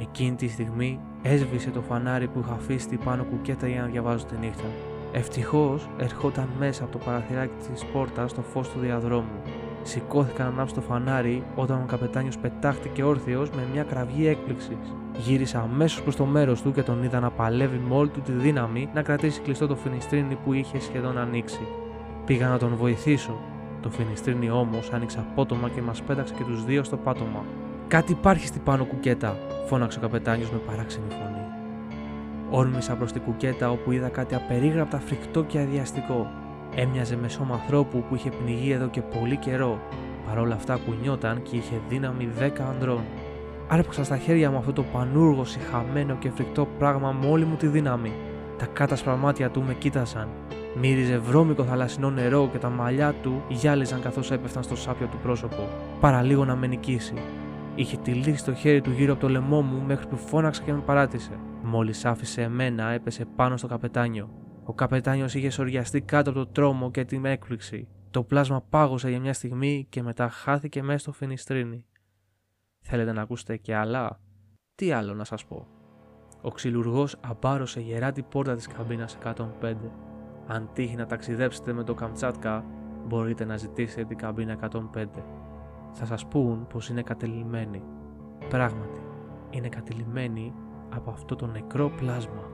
Εκείνη 0.00 0.34
τη 0.34 0.48
στιγμή 0.48 1.00
έσβησε 1.22 1.70
το 1.70 1.80
φανάρι 1.80 2.28
που 2.28 2.38
είχα 2.38 2.52
αφήσει 2.52 2.98
πάνω 3.04 3.24
κουκέτα 3.24 3.68
για 3.68 3.80
να 3.80 3.86
διαβάζω 3.86 4.24
τη 4.24 4.36
νύχτα. 4.36 4.64
Ευτυχώς 5.12 5.88
ερχόταν 5.98 6.48
μέσα 6.58 6.84
από 6.84 6.92
το 6.92 7.04
παραθυράκι 7.04 7.68
της 7.72 7.84
πόρτας 7.84 8.34
το 8.34 8.42
φως 8.42 8.68
του 8.68 8.78
διαδρόμου. 8.78 9.42
Σηκώθηκα 9.82 10.42
να 10.42 10.48
ανάψω 10.48 10.74
το 10.74 10.80
φανάρι 10.80 11.42
όταν 11.54 11.82
ο 11.82 11.84
καπετάνιος 11.86 12.38
πετάχτηκε 12.38 13.02
όρθιος 13.02 13.50
με 13.50 13.62
μια 13.72 13.82
κραυγή 13.82 14.26
έκπληξης. 14.26 14.94
Γύρισα 15.16 15.60
αμέσως 15.60 16.02
προς 16.02 16.16
το 16.16 16.24
μέρος 16.24 16.62
του 16.62 16.72
και 16.72 16.82
τον 16.82 17.02
είδα 17.02 17.20
να 17.20 17.30
παλεύει 17.30 17.80
με 17.88 17.94
όλη 17.94 18.08
του 18.08 18.20
τη 18.20 18.32
δύναμη 18.32 18.88
να 18.94 19.02
κρατήσει 19.02 19.40
κλειστό 19.40 19.66
το 19.66 19.76
φινιστρίνι 19.76 20.34
που 20.44 20.52
είχε 20.52 20.80
σχεδόν 20.80 21.18
ανοίξει. 21.18 21.66
Πήγα 22.24 22.48
να 22.48 22.58
τον 22.58 22.76
βοηθήσω. 22.76 23.38
Το 23.84 23.90
φινιστρίνι 23.90 24.50
όμως 24.50 24.90
άνοιξε 24.92 25.18
απότομα 25.18 25.68
και 25.68 25.82
μας 25.82 26.02
πέταξε 26.02 26.34
και 26.34 26.44
τους 26.44 26.64
δύο 26.64 26.84
στο 26.84 26.96
πάτωμα. 26.96 27.44
Κάτι 27.88 28.12
υπάρχει 28.12 28.46
στην 28.46 28.62
πάνω 28.62 28.84
κουκέτα, 28.84 29.36
φώναξε 29.66 29.98
ο 29.98 30.00
καπετάνιος 30.00 30.50
με 30.50 30.58
παράξενη 30.58 31.06
φωνή. 31.08 31.44
Όρμησα 32.50 32.94
προς 32.94 33.12
την 33.12 33.22
κουκέτα 33.22 33.70
όπου 33.70 33.92
είδα 33.92 34.08
κάτι 34.08 34.34
απερίγραπτα 34.34 34.98
φρικτό 34.98 35.42
και 35.42 35.58
αδιαστικό. 35.58 36.30
Έμοιαζε 36.74 37.16
με 37.16 37.28
σώμα 37.28 37.54
ανθρώπου 37.54 38.04
που 38.08 38.14
είχε 38.14 38.30
πνιγεί 38.30 38.70
εδώ 38.70 38.88
και 38.88 39.00
πολύ 39.00 39.36
καιρό. 39.36 39.78
Παρ' 40.28 40.38
όλα 40.38 40.54
αυτά 40.54 40.78
κουνιόταν 40.86 41.42
και 41.42 41.56
είχε 41.56 41.80
δύναμη 41.88 42.28
10 42.38 42.50
ανδρών. 42.68 43.00
Άρπαξα 43.68 44.04
στα 44.04 44.16
χέρια 44.16 44.50
μου 44.50 44.56
αυτό 44.56 44.72
το 44.72 44.82
πανούργο, 44.92 45.44
συχαμένο 45.44 46.16
και 46.18 46.30
φρικτό 46.30 46.68
πράγμα 46.78 47.12
με 47.12 47.26
όλη 47.26 47.44
μου 47.44 47.56
τη 47.56 47.66
δύναμη. 47.66 48.12
Τα 48.58 48.66
κάτασπρα 48.66 49.16
μάτια 49.16 49.50
του 49.50 49.62
με 49.62 49.74
κοίτασαν. 49.74 50.28
Μύριζε 50.76 51.18
βρώμικο 51.18 51.64
θαλασσινό 51.64 52.10
νερό 52.10 52.48
και 52.52 52.58
τα 52.58 52.68
μαλλιά 52.68 53.14
του 53.22 53.42
γυάλιζαν 53.48 54.00
καθώς 54.00 54.30
έπεφταν 54.30 54.62
στο 54.62 54.76
σάπιο 54.76 55.06
του 55.06 55.18
πρόσωπο. 55.22 55.68
Παραλίγο 56.00 56.44
να 56.44 56.56
με 56.56 56.66
νικήσει. 56.66 57.14
Είχε 57.74 57.96
τυλίξει 57.96 58.44
το 58.44 58.54
χέρι 58.54 58.80
του 58.80 58.90
γύρω 58.90 59.12
από 59.12 59.20
το 59.20 59.28
λαιμό 59.28 59.62
μου 59.62 59.82
μέχρι 59.82 60.06
που 60.06 60.16
φώναξα 60.16 60.62
και 60.62 60.72
με 60.72 60.80
παράτησε. 60.80 61.38
Μόλις 61.62 62.04
άφησε 62.04 62.42
εμένα, 62.42 62.84
έπεσε 62.90 63.24
πάνω 63.36 63.56
στο 63.56 63.66
καπετάνιο. 63.66 64.30
Ο 64.64 64.72
καπετάνιος 64.72 65.34
είχε 65.34 65.50
σοριαστεί 65.50 66.00
κάτω 66.00 66.30
από 66.30 66.38
το 66.38 66.46
τρόμο 66.46 66.90
και 66.90 67.04
την 67.04 67.24
έκπληξη. 67.24 67.88
Το 68.10 68.22
πλάσμα 68.22 68.62
πάγωσε 68.70 69.08
για 69.08 69.20
μια 69.20 69.32
στιγμή 69.32 69.86
και 69.88 70.02
μετά 70.02 70.28
χάθηκε 70.28 70.82
μέσα 70.82 70.98
στο 70.98 71.12
φινιστρίνι. 71.12 71.84
Θέλετε 72.80 73.12
να 73.12 73.22
ακούσετε 73.22 73.56
και 73.56 73.74
άλλα; 73.74 74.20
Τι 74.74 74.92
άλλο 74.92 75.14
να 75.14 75.24
σας 75.24 75.44
πω; 75.44 75.66
Ο 76.42 76.50
ξυλουργός 76.50 77.16
αμπάρωσε 77.20 77.80
γερά 77.80 78.12
την 78.12 78.24
πόρτα 78.28 78.54
της 78.54 78.66
καμπίνας 78.66 79.18
105. 79.24 79.74
Αν 80.46 80.68
τύχει 80.72 80.96
να 80.96 81.06
ταξιδέψετε 81.06 81.72
με 81.72 81.84
το 81.84 81.94
Καμτσάτκα, 81.94 82.64
μπορείτε 83.06 83.44
να 83.44 83.56
ζητήσετε 83.56 84.04
την 84.04 84.16
καμπίνα 84.16 84.56
105. 84.94 85.04
Θα 85.92 86.04
σας 86.04 86.26
πούν 86.26 86.66
πως 86.66 86.88
είναι 86.88 87.02
κατελημένη. 87.02 87.82
Πράγματι, 88.48 89.00
είναι 89.50 89.68
κατελημένη 89.68 90.54
από 90.94 91.10
αυτό 91.10 91.36
το 91.36 91.46
νεκρό 91.46 91.90
πλάσμα. 91.90 92.50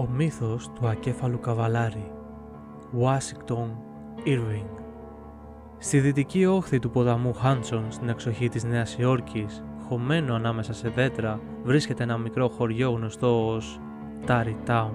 Ο 0.00 0.08
μύθος 0.16 0.70
του 0.74 0.88
ακέφαλου 0.88 1.40
καβαλάρη 1.40 2.12
Washington 3.00 3.68
Irving 4.26 4.80
Στη 5.78 6.00
δυτική 6.00 6.46
όχθη 6.46 6.78
του 6.78 6.90
ποταμού 6.90 7.32
Χάντσον 7.32 7.84
στην 7.88 8.08
εξοχή 8.08 8.48
της 8.48 8.64
Νέας 8.64 8.96
Υόρκης, 8.98 9.64
χωμένο 9.88 10.34
ανάμεσα 10.34 10.72
σε 10.72 10.88
δέντρα, 10.88 11.40
βρίσκεται 11.62 12.02
ένα 12.02 12.18
μικρό 12.18 12.48
χωριό 12.48 12.90
γνωστό 12.90 13.46
ως 13.54 13.80
Tari 14.26 14.54
Town. 14.66 14.90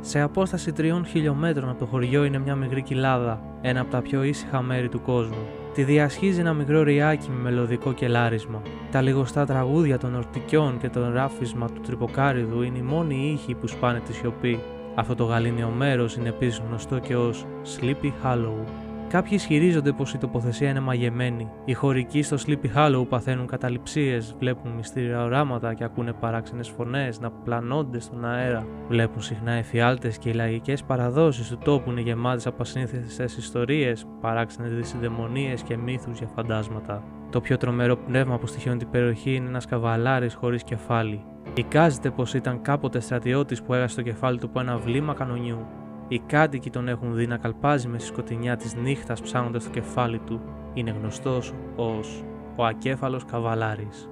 Σε 0.00 0.20
απόσταση 0.20 0.72
τριών 0.72 1.06
χιλιόμετρων 1.06 1.68
από 1.68 1.78
το 1.78 1.86
χωριό 1.86 2.24
είναι 2.24 2.38
μια 2.38 2.54
μικρή 2.54 2.82
κοιλάδα, 2.82 3.42
ένα 3.60 3.80
από 3.80 3.90
τα 3.90 4.02
πιο 4.02 4.22
ήσυχα 4.22 4.62
μέρη 4.62 4.88
του 4.88 5.02
κόσμου. 5.02 5.63
Τη 5.74 5.84
διασχίζει 5.84 6.40
ένα 6.40 6.52
μικρό 6.52 6.82
ριάκι 6.82 7.30
με 7.30 7.42
μελωδικό 7.42 7.92
κελάρισμα. 7.92 8.62
Τα 8.90 9.00
λιγοστά 9.00 9.46
τραγούδια 9.46 9.98
των 9.98 10.14
ορτικιών 10.14 10.78
και 10.78 10.88
το 10.88 11.10
ράφισμα 11.10 11.66
του 11.66 11.80
τρυποκάριδου 11.80 12.62
είναι 12.62 12.78
οι 12.78 12.82
μόνοι 12.82 13.30
ήχοι 13.32 13.54
που 13.54 13.66
σπάνε 13.66 14.00
τη 14.00 14.12
σιωπή. 14.12 14.60
Αυτό 14.94 15.14
το 15.14 15.24
γαλήνιο 15.24 15.68
μέρος 15.68 16.16
είναι 16.16 16.28
επίσης 16.28 16.62
γνωστό 16.68 16.98
και 16.98 17.16
ως 17.16 17.46
Sleepy 17.64 18.12
Hollow. 18.24 18.83
Κάποιοι 19.08 19.32
ισχυρίζονται 19.34 19.92
πως 19.92 20.14
η 20.14 20.18
τοποθεσία 20.18 20.70
είναι 20.70 20.80
μαγεμένη. 20.80 21.50
Οι 21.64 21.72
χωρικοί 21.72 22.22
στο 22.22 22.36
Sleepy 22.46 22.76
Hollow 22.76 23.08
παθαίνουν 23.08 23.46
καταληψίες, 23.46 24.34
βλέπουν 24.38 24.72
μυστήρια 24.72 25.24
οράματα 25.24 25.74
και 25.74 25.84
ακούνε 25.84 26.12
παράξενες 26.12 26.68
φωνές 26.68 27.20
να 27.20 27.30
πλανώνται 27.30 28.00
στον 28.00 28.24
αέρα. 28.24 28.66
Βλέπουν 28.88 29.22
συχνά 29.22 29.52
εφιάλτες 29.52 30.18
και 30.18 30.28
οι 30.28 30.32
λαϊκές 30.32 30.82
παραδόσεις 30.82 31.48
του 31.48 31.58
τόπου 31.64 31.90
είναι 31.90 32.00
γεμάτες 32.00 32.46
από 32.46 32.56
ασύνθετες 32.62 33.36
ιστορίες, 33.36 34.06
παράξενες 34.20 34.74
δυσυδαιμονίες 34.74 35.62
και 35.62 35.76
μύθους 35.76 36.18
για 36.18 36.28
φαντάσματα. 36.34 37.02
Το 37.30 37.40
πιο 37.40 37.56
τρομερό 37.56 37.96
πνεύμα 37.96 38.38
που 38.38 38.46
στοιχειώνει 38.46 38.78
την 38.78 38.90
περιοχή 38.90 39.34
είναι 39.34 39.48
ένας 39.48 39.66
καβαλάρης 39.66 40.34
χωρίς 40.34 40.62
κεφάλι. 40.62 41.24
Εικάζεται 41.54 42.10
πως 42.10 42.34
ήταν 42.34 42.62
κάποτε 42.62 43.00
στρατιώτης 43.00 43.62
που 43.62 43.74
έγασε 43.74 43.96
το 43.96 44.02
κεφάλι 44.02 44.38
του 44.38 44.46
από 44.46 44.60
ένα 44.60 44.76
βλήμα 44.76 45.14
κανονιού. 45.14 45.66
Οι 46.14 46.22
κάτοικοι 46.26 46.70
τον 46.70 46.88
έχουν 46.88 47.14
δει 47.14 47.26
να 47.26 47.36
καλπάζει 47.36 47.88
με 47.88 47.98
στη 47.98 48.06
σκοτεινιά 48.06 48.56
της 48.56 48.74
νύχτας 48.74 49.20
ψάχνοντας 49.20 49.64
το 49.64 49.70
κεφάλι 49.70 50.18
του. 50.18 50.40
Είναι 50.74 50.90
γνωστός 50.90 51.52
ως 51.76 52.24
ο 52.56 52.64
ακέφαλος 52.64 53.24
καβαλάρης. 53.24 54.08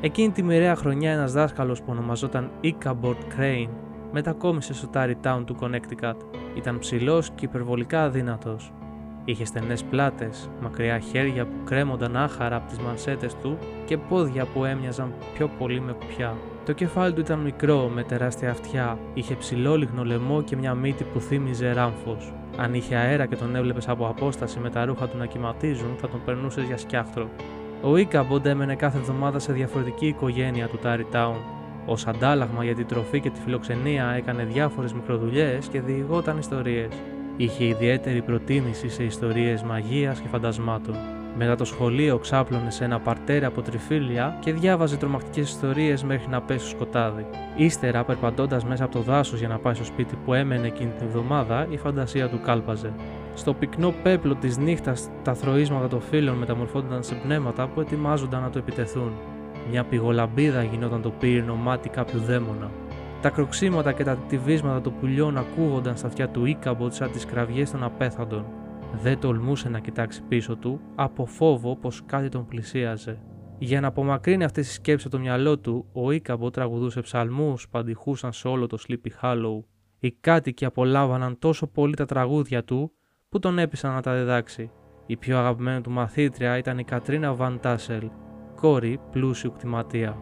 Εκείνη 0.00 0.30
τη 0.30 0.42
μοιραία 0.42 0.76
χρονιά 0.76 1.12
ένας 1.12 1.32
δάσκαλος 1.32 1.80
που 1.80 1.86
ονομαζόταν 1.90 2.50
Ichabod 2.62 3.16
Crane 3.38 3.68
μετακόμισε 4.12 4.74
στο 4.74 4.90
Tarry 4.94 5.14
Town 5.22 5.42
του 5.46 5.56
Connecticut. 5.60 6.16
Ήταν 6.54 6.78
ψηλός 6.78 7.30
και 7.30 7.44
υπερβολικά 7.44 8.02
αδύνατος. 8.02 8.72
Είχε 9.24 9.44
στενές 9.44 9.84
πλάτες, 9.84 10.50
μακριά 10.62 10.98
χέρια 10.98 11.46
που 11.46 11.56
κρέμονταν 11.64 12.16
άχαρα 12.16 12.56
από 12.56 12.68
τις 12.68 12.78
μανσέτες 12.78 13.34
του 13.34 13.58
και 13.84 13.96
πόδια 13.98 14.44
που 14.44 14.64
έμοιαζαν 14.64 15.12
πιο 15.34 15.50
πολύ 15.58 15.80
με 15.80 15.92
κουπιά. 15.92 16.36
Το 16.70 16.76
κεφάλι 16.76 17.12
του 17.12 17.20
ήταν 17.20 17.38
μικρό, 17.38 17.90
με 17.94 18.02
τεράστια 18.02 18.50
αυτιά, 18.50 18.98
είχε 19.14 19.34
ψηλόλιγνο 19.34 20.04
λαιμό 20.04 20.42
και 20.42 20.56
μια 20.56 20.74
μύτη 20.74 21.04
που 21.04 21.20
θύμιζε 21.20 21.72
ράμφος. 21.72 22.32
Αν 22.56 22.74
είχε 22.74 22.96
αέρα 22.96 23.26
και 23.26 23.36
τον 23.36 23.56
έβλεπες 23.56 23.88
από 23.88 24.06
απόσταση 24.06 24.58
με 24.58 24.70
τα 24.70 24.84
ρούχα 24.84 25.08
του 25.08 25.16
να 25.18 25.26
κυματίζουν, 25.26 25.96
θα 26.00 26.08
τον 26.08 26.20
περνούσες 26.24 26.64
για 26.64 26.76
σκιάχτρο. 26.76 27.28
Ο 27.82 27.96
Ίκαμποντ 27.96 28.46
έμενε 28.46 28.74
κάθε 28.74 28.98
εβδομάδα 28.98 29.38
σε 29.38 29.52
διαφορετική 29.52 30.06
οικογένεια 30.06 30.68
του 30.68 30.78
Τάρι 30.78 31.06
Τάουν. 31.10 31.40
Ω 31.86 31.94
αντάλλαγμα 32.06 32.64
για 32.64 32.74
την 32.74 32.86
τροφή 32.86 33.20
και 33.20 33.30
τη 33.30 33.40
φιλοξενία 33.40 34.14
έκανε 34.16 34.44
διάφορες 34.44 34.92
μικροδουλειές 34.92 35.66
και 35.66 35.80
διηγόταν 35.80 36.38
ιστορίες. 36.38 36.92
Είχε 37.36 37.64
ιδιαίτερη 37.64 38.22
προτίμηση 38.22 38.88
σε 38.88 39.04
ιστορίες 39.04 39.62
μαγείας 39.62 40.20
και 40.20 40.28
φαντασμάτων. 40.28 40.94
Μετά 41.36 41.54
το 41.56 41.64
σχολείο 41.64 42.18
ξάπλωνε 42.18 42.70
σε 42.70 42.84
ένα 42.84 42.98
παρτέρι 43.00 43.44
από 43.44 43.62
τριφύλια 43.62 44.36
και 44.40 44.52
διάβαζε 44.52 44.96
τρομακτικές 44.96 45.48
ιστορίες 45.48 46.04
μέχρι 46.04 46.28
να 46.28 46.40
πέσει 46.40 46.66
στο 46.66 46.76
σκοτάδι. 46.76 47.26
Ύστερα, 47.56 48.04
περπατώντας 48.04 48.64
μέσα 48.64 48.84
από 48.84 48.92
το 48.92 49.00
δάσος 49.00 49.38
για 49.38 49.48
να 49.48 49.58
πάει 49.58 49.74
στο 49.74 49.84
σπίτι 49.84 50.16
που 50.24 50.34
έμενε 50.34 50.66
εκείνη 50.66 50.90
την 50.90 51.06
εβδομάδα, 51.06 51.66
η 51.70 51.76
φαντασία 51.76 52.28
του 52.28 52.40
κάλπαζε. 52.40 52.92
Στο 53.34 53.54
πυκνό 53.54 53.94
πέπλο 54.02 54.34
της 54.34 54.58
νύχτας, 54.58 55.08
τα 55.22 55.34
θροίσματα 55.34 55.88
των 55.88 56.00
φίλων 56.00 56.36
μεταμορφώνονταν 56.36 57.02
σε 57.02 57.14
πνεύματα 57.14 57.66
που 57.66 57.80
ετοιμάζονταν 57.80 58.42
να 58.42 58.50
το 58.50 58.58
επιτεθούν. 58.58 59.12
Μια 59.70 59.84
πηγολαμπίδα 59.84 60.62
γινόταν 60.62 61.02
το 61.02 61.10
πύρινο 61.10 61.54
μάτι 61.54 61.88
κάποιου 61.88 62.20
δαίμονα. 62.20 62.70
Τα 63.22 63.30
κροξίματα 63.30 63.92
και 63.92 64.04
τα 64.04 64.16
τυβίσματα 64.28 64.80
των 64.80 64.92
πουλιών 65.00 65.38
ακούγονταν 65.38 65.96
στα 65.96 66.06
αυτιά 66.06 66.28
του 66.28 66.46
Ίκαμποτ 66.46 66.92
σαν 66.92 67.10
τις 67.10 67.24
κραυγές 67.24 67.70
των 67.70 67.84
απέθαντων. 67.84 68.44
Δεν 68.94 69.18
τολμούσε 69.18 69.68
να 69.68 69.78
κοιτάξει 69.78 70.22
πίσω 70.22 70.56
του 70.56 70.80
από 70.94 71.26
φόβο 71.26 71.76
πως 71.76 72.02
κάτι 72.06 72.28
τον 72.28 72.46
πλησίαζε. 72.46 73.18
Για 73.58 73.80
να 73.80 73.86
απομακρύνει 73.86 74.44
αυτές 74.44 74.66
τις 74.66 74.74
σκέψεις 74.74 75.06
από 75.06 75.16
το 75.16 75.22
μυαλό 75.22 75.58
του, 75.58 75.86
ο 75.92 76.10
Ίκαμπο 76.10 76.50
τραγουδούσε 76.50 77.00
ψαλμούς 77.00 77.68
που 77.68 77.78
αντιχούσαν 77.78 78.32
σε 78.32 78.48
όλο 78.48 78.66
το 78.66 78.78
Sleepy 78.88 79.08
Hollow. 79.22 79.64
Οι 79.98 80.10
κάτοικοι 80.20 80.64
απολάβαναν 80.64 81.38
τόσο 81.38 81.66
πολύ 81.66 81.94
τα 81.94 82.04
τραγούδια 82.04 82.64
του 82.64 82.92
που 83.28 83.38
τον 83.38 83.58
έπεισαν 83.58 83.92
να 83.92 84.00
τα 84.00 84.14
διδάξει. 84.14 84.70
Η 85.06 85.16
πιο 85.16 85.38
αγαπημένη 85.38 85.80
του 85.80 85.90
μαθήτρια 85.90 86.56
ήταν 86.58 86.78
η 86.78 86.84
Κατρίνα 86.84 87.34
Βαν 87.34 87.60
Τάσελ, 87.60 88.10
κόρη 88.54 89.00
πλούσιου 89.10 89.52
κτηματία. 89.52 90.16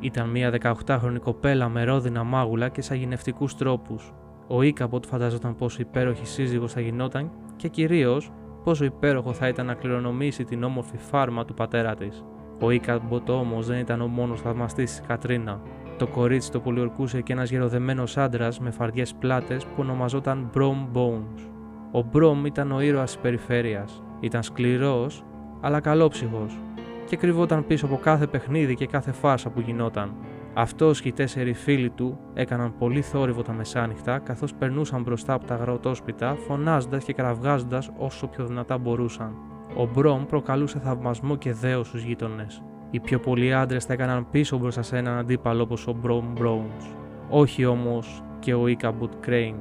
Ήταν 0.00 0.28
μια 0.28 0.50
18χρονη 0.60 1.18
κοπέλα 1.20 1.68
με 1.68 1.84
ρόδινα 1.84 2.22
μάγουλα 2.24 2.68
και 2.68 2.82
σαγηνευτικούς 2.82 3.54
τρόπους. 3.56 4.12
Ο 4.46 4.62
Ίκαμποτ 4.62 5.04
φανταζόταν 5.06 5.56
πόσο 5.56 5.80
υπέροχη 5.80 6.26
σύζυγος 6.26 6.72
θα 6.72 6.80
γινόταν 6.80 7.30
και 7.62 7.68
κυρίως 7.68 8.30
πόσο 8.64 8.84
υπέροχο 8.84 9.32
θα 9.32 9.48
ήταν 9.48 9.66
να 9.66 9.74
κληρονομήσει 9.74 10.44
την 10.44 10.62
όμορφη 10.62 10.96
φάρμα 10.96 11.44
του 11.44 11.54
πατέρα 11.54 11.94
της. 11.94 12.24
Ο 12.60 12.70
Ίκαμποτ 12.70 13.30
όμως 13.30 13.62
δεν 13.62 13.78
ήταν 13.78 14.00
ο 14.00 14.06
μόνος 14.06 14.40
θαυμαστής 14.40 14.90
της 14.90 15.06
Κατρίνα. 15.06 15.60
Το 15.98 16.06
κορίτσι 16.06 16.50
το 16.50 16.60
πολιορκούσε 16.60 17.20
και 17.20 17.32
ένας 17.32 17.50
γεροδεμένος 17.50 18.16
άντρας 18.16 18.60
με 18.60 18.70
φαρδιές 18.70 19.14
πλάτες 19.14 19.64
που 19.64 19.74
ονομαζόταν 19.76 20.50
Brom 20.54 20.96
Bones. 20.96 21.50
Ο 21.92 22.02
Μπρομ 22.02 22.44
ήταν 22.44 22.72
ο 22.72 22.80
ήρωας 22.80 23.12
της 23.12 23.20
περιφέρειας. 23.20 24.02
Ήταν 24.20 24.42
σκληρός, 24.42 25.24
αλλά 25.60 25.80
καλόψυχος 25.80 26.58
και 27.06 27.16
κρυβόταν 27.16 27.66
πίσω 27.66 27.86
από 27.86 27.96
κάθε 27.96 28.26
παιχνίδι 28.26 28.74
και 28.74 28.86
κάθε 28.86 29.12
φάρσα 29.12 29.50
που 29.50 29.60
γινόταν. 29.60 30.14
Αυτό 30.54 30.90
και 30.90 31.08
οι 31.08 31.12
τέσσερι 31.12 31.52
φίλοι 31.52 31.90
του 31.90 32.18
έκαναν 32.34 32.74
πολύ 32.78 33.02
θόρυβο 33.02 33.42
τα 33.42 33.52
μεσάνυχτα 33.52 34.18
καθώς 34.18 34.54
περνούσαν 34.54 35.02
μπροστά 35.02 35.32
από 35.32 35.46
τα 35.46 35.54
αγροτόσπιτα 35.54 36.34
φωνάζοντας 36.34 37.04
και 37.04 37.12
κραυγάζοντας 37.12 37.90
όσο 37.98 38.26
πιο 38.26 38.46
δυνατά 38.46 38.78
μπορούσαν. 38.78 39.34
Ο 39.76 39.88
Μπρομ 39.94 40.26
προκαλούσε 40.26 40.78
θαυμασμό 40.78 41.36
και 41.36 41.52
δέος 41.52 41.86
στους 41.86 42.02
γείτονες. 42.02 42.62
Οι 42.90 43.00
πιο 43.00 43.18
πολλοί 43.18 43.54
άντρες 43.54 43.86
τα 43.86 43.92
έκαναν 43.92 44.30
πίσω 44.30 44.58
μπροστά 44.58 44.82
σε 44.82 44.96
έναν 44.96 45.18
αντίπαλο 45.18 45.62
όπως 45.62 45.86
ο 45.86 45.92
Μπρομ 45.92 46.32
Μπρόουνς. 46.32 46.84
Όχι 47.28 47.64
όμως 47.64 48.22
και 48.38 48.54
ο 48.54 48.66
Ίκαμπουτ 48.66 49.12
Κρέιν. 49.20 49.54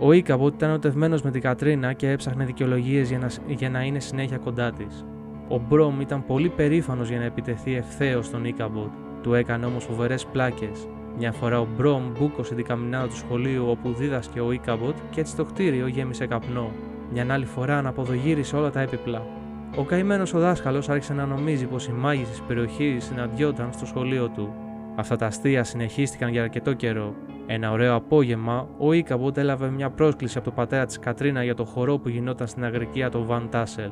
Ο 0.00 0.12
Ίκαμπουτ 0.12 0.54
ήταν 0.54 0.70
οτευμένο 0.70 1.18
με 1.24 1.30
την 1.30 1.40
Κατρίνα 1.40 1.92
και 1.92 2.10
έψαχνε 2.10 2.44
δικαιολογίες 2.44 3.08
για, 3.08 3.18
να, 3.18 3.30
για 3.46 3.70
να 3.70 3.82
είναι 3.82 4.00
συνέχεια 4.00 4.38
κοντά 4.38 4.72
της. 4.72 5.04
Ο 5.48 5.58
Μπρομ 5.68 6.00
ήταν 6.00 6.26
πολύ 6.26 6.48
περήφανος 6.48 7.08
για 7.08 7.18
να 7.18 7.24
επιτεθεί 7.24 7.74
ευθέως 7.74 8.26
στον 8.26 8.44
Ίκαμπουτ. 8.44 9.03
Του 9.24 9.34
έκανε 9.34 9.66
όμως 9.66 9.84
φοβερές 9.84 10.26
πλάκες. 10.26 10.88
Μια 11.18 11.32
φορά 11.32 11.60
ο 11.60 11.66
Μπρομ 11.76 12.02
μπούκωσε 12.18 12.54
την 12.54 12.64
καμινάδα 12.64 13.06
του 13.06 13.16
σχολείου 13.16 13.66
όπου 13.68 13.92
δίδασκε 13.92 14.40
ο 14.40 14.52
Ίκαμπουτ 14.52 14.96
και 15.10 15.20
έτσι 15.20 15.36
το 15.36 15.44
κτίριο 15.44 15.86
γέμισε 15.86 16.26
καπνό. 16.26 16.70
Μια 17.12 17.26
άλλη 17.30 17.44
φορά 17.44 17.78
αναποδογύρισε 17.78 18.56
όλα 18.56 18.70
τα 18.70 18.80
έπιπλα. 18.80 19.26
Ο 19.76 19.84
καημένος 19.84 20.34
ο 20.34 20.38
δάσκαλος 20.38 20.88
άρχισε 20.88 21.14
να 21.14 21.26
νομίζει 21.26 21.66
πως 21.66 21.86
οι 21.86 21.92
μάγοι 21.92 22.22
της 22.22 22.40
περιοχής 22.40 23.04
συναντιόταν 23.04 23.72
στο 23.72 23.86
σχολείο 23.86 24.28
του. 24.28 24.54
Αυτά 24.96 25.16
τα 25.16 25.26
αστεία 25.26 25.64
συνεχίστηκαν 25.64 26.30
για 26.30 26.42
αρκετό 26.42 26.72
καιρό. 26.72 27.14
Ένα 27.46 27.70
ωραίο 27.70 27.94
απόγευμα, 27.94 28.68
ο 28.78 28.92
Ίκαμποτ 28.92 29.38
έλαβε 29.38 29.70
μια 29.70 29.90
πρόσκληση 29.90 30.36
από 30.38 30.46
τον 30.46 30.54
πατέρα 30.54 30.86
της 30.86 30.98
Κατρίνα 30.98 31.44
για 31.44 31.54
το 31.54 31.64
χορό 31.64 31.98
που 31.98 32.08
γινόταν 32.08 32.46
στην 32.46 32.64
αγρικία 32.64 33.10
του 33.10 33.24
Βαν 33.26 33.48
Τάσελ. 33.50 33.90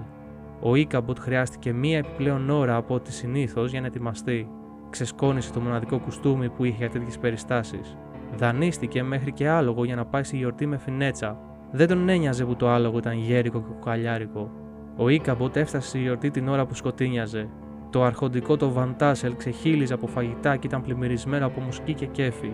Ο 0.60 0.74
Ίκαμποτ 0.74 1.18
χρειάστηκε 1.18 1.72
μία 1.72 1.98
επιπλέον 1.98 2.50
ώρα 2.50 2.76
από 2.76 2.94
ό,τι 2.94 3.12
συνήθως 3.12 3.70
για 3.70 3.80
να 3.80 3.86
ετοιμαστεί. 3.86 4.48
Ξεσκόνησε 4.92 5.52
το 5.52 5.60
μοναδικό 5.60 5.98
κουστούμι 5.98 6.48
που 6.48 6.64
είχε 6.64 6.76
για 6.78 6.90
τέτοιες 6.90 7.18
περιστάσεις. 7.18 7.96
Δανείστηκε 8.36 9.02
μέχρι 9.02 9.32
και 9.32 9.48
άλογο 9.48 9.84
για 9.84 9.94
να 9.94 10.04
πάει 10.04 10.22
στη 10.22 10.36
γιορτή 10.36 10.66
με 10.66 10.76
φινέτσα. 10.76 11.38
Δεν 11.70 11.88
τον 11.88 12.08
ένοιαζε 12.08 12.44
που 12.44 12.56
το 12.56 12.68
άλογο 12.68 12.98
ήταν 12.98 13.18
γέρικο 13.18 13.58
και 13.58 13.72
κοκαλιάρικο. 13.72 14.50
Ο 14.96 15.08
Ίκαμποτ 15.08 15.56
έφτασε 15.56 15.88
στη 15.88 15.98
γιορτή 15.98 16.30
την 16.30 16.48
ώρα 16.48 16.66
που 16.66 16.74
σκοτίνιαζε. 16.74 17.48
Το 17.90 18.04
αρχοντικό 18.04 18.56
το 18.56 18.72
Βαν 18.72 18.96
Τάσελ 18.96 19.36
ξεχείλιζε 19.36 19.94
από 19.94 20.06
φαγητά 20.06 20.56
και 20.56 20.66
ήταν 20.66 20.82
πλημμυρισμένο 20.82 21.46
από 21.46 21.60
μουσική 21.60 21.94
και 21.94 22.06
κέφι. 22.06 22.52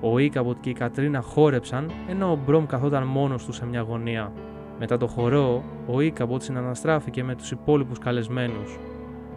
Ο 0.00 0.18
Ίκαμποτ 0.18 0.56
και 0.60 0.70
η 0.70 0.72
Κατρίνα 0.72 1.20
χόρεψαν, 1.20 1.90
ενώ 2.08 2.30
ο 2.30 2.38
Μπρομ 2.46 2.66
καθόταν 2.66 3.06
μόνος 3.06 3.44
του 3.44 3.56
σε 3.56 3.66
μια 3.66 3.80
γωνία. 3.80 4.32
Μετά 4.78 4.96
το 4.96 5.06
χορό, 5.06 5.62
ο 5.86 6.00
Ίκαμποτ 6.00 6.42
συναναστράφηκε 6.42 7.24
με 7.24 7.34
τους 7.34 7.50
υπόλοιπους 7.50 7.98
καλεσμένους. 7.98 8.78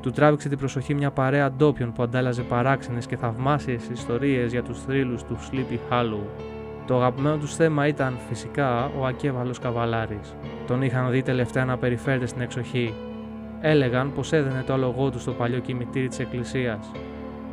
Του 0.04 0.12
τράβηξε 0.12 0.50
την 0.50 0.58
προσοχή 0.58 0.94
μια 0.94 1.12
παρέα 1.12 1.52
ντόπιων 1.52 1.94
που 1.94 2.04
αντάλλαζε 2.04 2.42
παράξενες 2.42 3.06
και 3.06 3.18
θαυμάσιες 3.18 3.88
ιστορίες 3.92 4.52
για 4.52 4.64
τους 4.64 4.82
θρύλους 4.82 5.24
του 5.24 5.38
Sleepy 5.38 5.94
Hollow. 5.94 6.24
Το 6.88 6.96
αγαπημένο 6.96 7.38
τους 7.38 7.56
θέμα 7.56 7.88
ήταν 7.88 8.18
φυσικά 8.28 8.92
ο 9.00 9.06
Ακέβαλος 9.06 9.60
Καβαλάρης. 9.60 10.36
Τον 10.68 10.82
είχαν 10.82 11.12
δει 11.12 11.22
τελευταία 11.22 11.66
να 11.66 11.78
περιφέρεται 11.78 12.26
στην 12.26 12.42
εξοχή. 12.42 12.94
Έλεγαν 13.62 14.14
πως 14.14 14.32
έδαινε 14.32 14.64
το 14.66 14.74
άλογό 14.74 15.10
του 15.10 15.20
στο 15.20 15.32
παλιό 15.32 15.60
κημητήρι 15.60 16.08
της 16.08 16.20
εκκλησίας. 16.20 16.92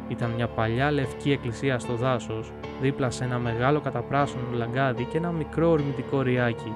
Ήταν 0.09 0.31
μια 0.31 0.47
παλιά 0.47 0.91
λευκή 0.91 1.33
εκκλησία 1.33 1.79
στο 1.79 1.95
δάσος, 1.95 2.53
δίπλα 2.81 3.11
σε 3.11 3.25
ένα 3.25 3.39
μεγάλο 3.39 3.81
καταπράσινο 3.81 4.43
λαγκάδι 4.53 5.05
και 5.05 5.17
ένα 5.17 5.31
μικρό 5.31 5.71
ορμητικό 5.71 6.23
ριάκι. 6.23 6.73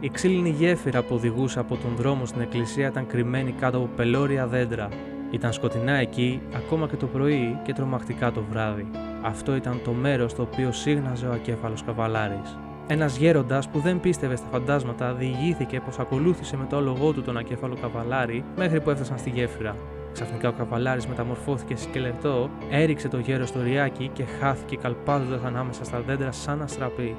Η 0.00 0.10
ξύλινη 0.10 0.50
γέφυρα 0.50 1.02
που 1.02 1.14
οδηγούσε 1.14 1.58
από 1.58 1.76
τον 1.76 1.94
δρόμο 1.96 2.26
στην 2.26 2.40
εκκλησία 2.40 2.88
ήταν 2.88 3.06
κρυμμένη 3.06 3.52
κάτω 3.52 3.76
από 3.76 3.88
πελώρια 3.96 4.46
δέντρα. 4.46 4.88
Ήταν 5.30 5.52
σκοτεινά 5.52 5.92
εκεί 5.92 6.40
ακόμα 6.54 6.86
και 6.88 6.96
το 6.96 7.06
πρωί 7.06 7.58
και 7.62 7.72
τρομακτικά 7.72 8.32
το 8.32 8.42
βράδυ. 8.50 8.86
Αυτό 9.22 9.56
ήταν 9.56 9.80
το 9.84 9.92
μέρος 9.92 10.30
στο 10.30 10.42
οποίο 10.42 10.72
σύγναζε 10.72 11.26
ο 11.26 11.32
ακέφαλος 11.32 11.82
καβαλάρης. 11.84 12.58
Ένας 12.86 13.16
γέροντας 13.16 13.68
που 13.68 13.78
δεν 13.78 14.00
πίστευε 14.00 14.36
στα 14.36 14.46
φαντάσματα 14.50 15.12
διηγήθηκε 15.12 15.80
πως 15.80 15.98
ακολούθησε 15.98 16.56
με 16.56 16.66
το 16.68 16.76
άλογό 16.76 17.12
του 17.12 17.22
τον 17.22 17.36
ακέφαλο 17.36 17.76
καβαλάρη 17.80 18.44
μέχρι 18.56 18.80
που 18.80 18.90
έφτασαν 18.90 19.18
στη 19.18 19.30
γέφυρα. 19.30 19.76
Ξαφνικά 20.12 20.48
ο 20.48 20.52
καβαλάρης 20.52 21.06
μεταμορφώθηκε 21.06 21.76
σε 21.76 21.82
σκελετό, 21.82 22.50
έριξε 22.70 23.08
το 23.08 23.18
γέρο 23.18 23.46
στο 23.46 23.62
ριάκι 23.62 24.10
και 24.12 24.24
χάθηκε 24.40 24.76
καλπάζοντας 24.76 25.44
ανάμεσα 25.44 25.84
στα 25.84 26.00
δέντρα 26.00 26.32
σαν 26.32 26.62
αστραπή. 26.62 27.16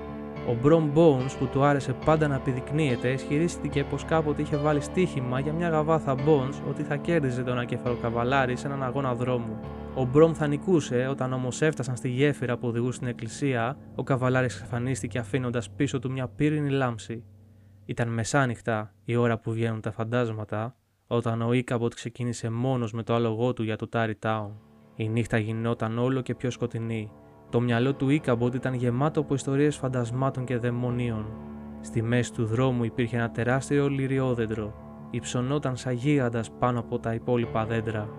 Ο 0.47 0.55
Μπρομ 0.61 0.91
Bones 0.95 1.35
που 1.39 1.47
του 1.47 1.63
άρεσε 1.63 1.93
πάντα 2.05 2.27
να 2.27 2.35
επιδεικνύεται 2.35 3.11
ισχυρίστηκε 3.11 3.83
πως 3.83 4.05
κάποτε 4.05 4.41
είχε 4.41 4.57
βάλει 4.57 4.81
στοίχημα 4.81 5.39
για 5.39 5.53
μια 5.53 5.69
γαβάθα 5.69 6.15
Bones 6.15 6.67
ότι 6.69 6.83
θα 6.83 6.95
κέρδιζε 6.95 7.43
τον 7.43 7.59
ακέφαλο 7.59 7.95
καβαλάρη 7.95 8.55
σε 8.55 8.67
έναν 8.67 8.83
αγώνα 8.83 9.15
δρόμου. 9.15 9.59
Ο 9.95 10.05
Μπρομ 10.05 10.33
θα 10.33 10.47
νικούσε, 10.47 11.07
όταν 11.09 11.33
όμως 11.33 11.61
έφτασαν 11.61 11.95
στη 11.95 12.09
γέφυρα 12.09 12.57
που 12.57 12.67
οδηγούσε 12.67 12.95
στην 12.95 13.07
εκκλησία, 13.07 13.77
ο 13.95 14.03
καβαλάρης 14.03 14.53
εξαφανίστηκε 14.53 15.19
αφήνοντας 15.19 15.69
πίσω 15.69 15.99
του 15.99 16.11
μια 16.11 16.27
πύρινη 16.27 16.69
λάμψη. 16.69 17.23
Ήταν 17.85 18.07
μεσάνυχτα 18.07 18.93
η 19.05 19.15
ώρα 19.15 19.39
που 19.39 19.51
βγαίνουν 19.51 19.81
τα 19.81 19.91
φαντάσματα, 19.91 20.75
όταν 21.07 21.41
ο 21.41 21.53
Ίκαμποτ 21.53 21.93
ξεκίνησε 21.93 22.49
μόνος 22.49 22.93
με 22.93 23.03
το 23.03 23.13
άλογό 23.13 23.53
του 23.53 23.63
για 23.63 23.75
το 23.75 23.87
Τάρι 23.87 24.15
Τάουν. 24.15 24.59
Η 24.95 25.09
νύχτα 25.09 25.37
γινόταν 25.37 25.97
όλο 25.97 26.21
και 26.21 26.35
πιο 26.35 26.49
σκοτεινή. 26.51 27.11
Το 27.49 27.61
μυαλό 27.61 27.93
του 27.93 28.09
Ίκαμποτ 28.09 28.53
ήταν 28.53 28.73
γεμάτο 28.73 29.19
από 29.19 29.33
ιστορίες 29.33 29.75
φαντασμάτων 29.75 30.45
και 30.45 30.57
δαιμονίων. 30.57 31.25
Στη 31.81 32.01
μέση 32.01 32.33
του 32.33 32.45
δρόμου 32.45 32.83
υπήρχε 32.83 33.15
ένα 33.15 33.31
τεράστιο 33.31 33.89
λυριόδεντρο. 33.89 34.73
Υψωνόταν 35.09 35.75
σαν 35.75 35.93
γίγαντας 35.93 36.51
πάνω 36.51 36.79
από 36.79 36.99
τα 36.99 37.13
υπόλοιπα 37.13 37.65
δέντρα. 37.65 38.09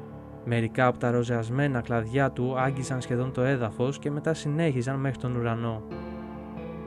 Μερικά 0.44 0.86
από 0.86 0.98
τα 0.98 1.10
ροζεασμένα 1.10 1.80
κλαδιά 1.80 2.30
του 2.30 2.58
άγγιζαν 2.58 3.00
σχεδόν 3.00 3.32
το 3.32 3.42
έδαφος 3.42 3.98
και 3.98 4.10
μετά 4.10 4.34
συνέχιζαν 4.34 5.00
μέχρι 5.00 5.18
τον 5.18 5.36
ουρανό. 5.36 5.82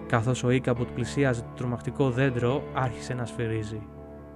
Καθώς 0.08 0.44
ο 0.44 0.50
Ίκαμποτ 0.50 0.88
πλησίαζε 0.96 1.42
το 1.42 1.48
τρομακτικό 1.56 2.10
δέντρο, 2.10 2.64
άρχισε 2.74 3.14
να 3.14 3.26
σφυρίζει. 3.26 3.82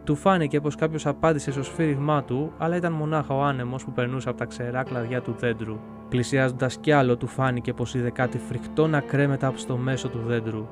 Του 0.04 0.16
φάνηκε 0.16 0.62
πως 0.62 0.76
κάποιος 0.76 1.06
απάντησε 1.06 1.52
στο 1.52 1.64
σφύριγμά 1.64 2.24
του, 2.24 2.52
αλλά 2.58 2.76
ήταν 2.76 2.94
μονάχα 2.94 3.36
ο 3.36 3.44
άνεμος 3.44 3.84
που 3.84 3.92
περνούσε 3.92 4.30
από 4.30 4.38
τα 4.38 4.46
ξερά 4.46 4.84
κλαδιά 4.84 5.22
του 5.22 5.36
δέντρου. 5.40 5.80
Πλησιάζοντας 6.10 6.78
κι 6.78 6.92
άλλο, 6.92 7.18
του 7.18 7.28
φάνηκε 7.28 7.74
πως 7.74 7.96
είδε 7.96 8.10
κάτι 8.10 8.38
φρικτό 8.38 8.88
να 8.88 9.00
κρέμεται 9.00 9.46
από 9.46 9.58
στο 9.58 9.78
μέσο 9.78 10.10
του 10.10 10.20
δέντρου. 10.20 10.68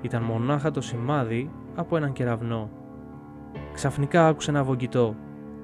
Ήταν 0.00 0.22
μονάχα 0.22 0.70
το 0.70 0.80
σημάδι 0.80 1.50
από 1.74 1.96
έναν 1.96 2.12
κεραυνό. 2.12 2.70
Ξαφνικά 3.72 4.26
άκουσε 4.26 4.50
ένα 4.50 4.64
βογγητό. 4.64 5.14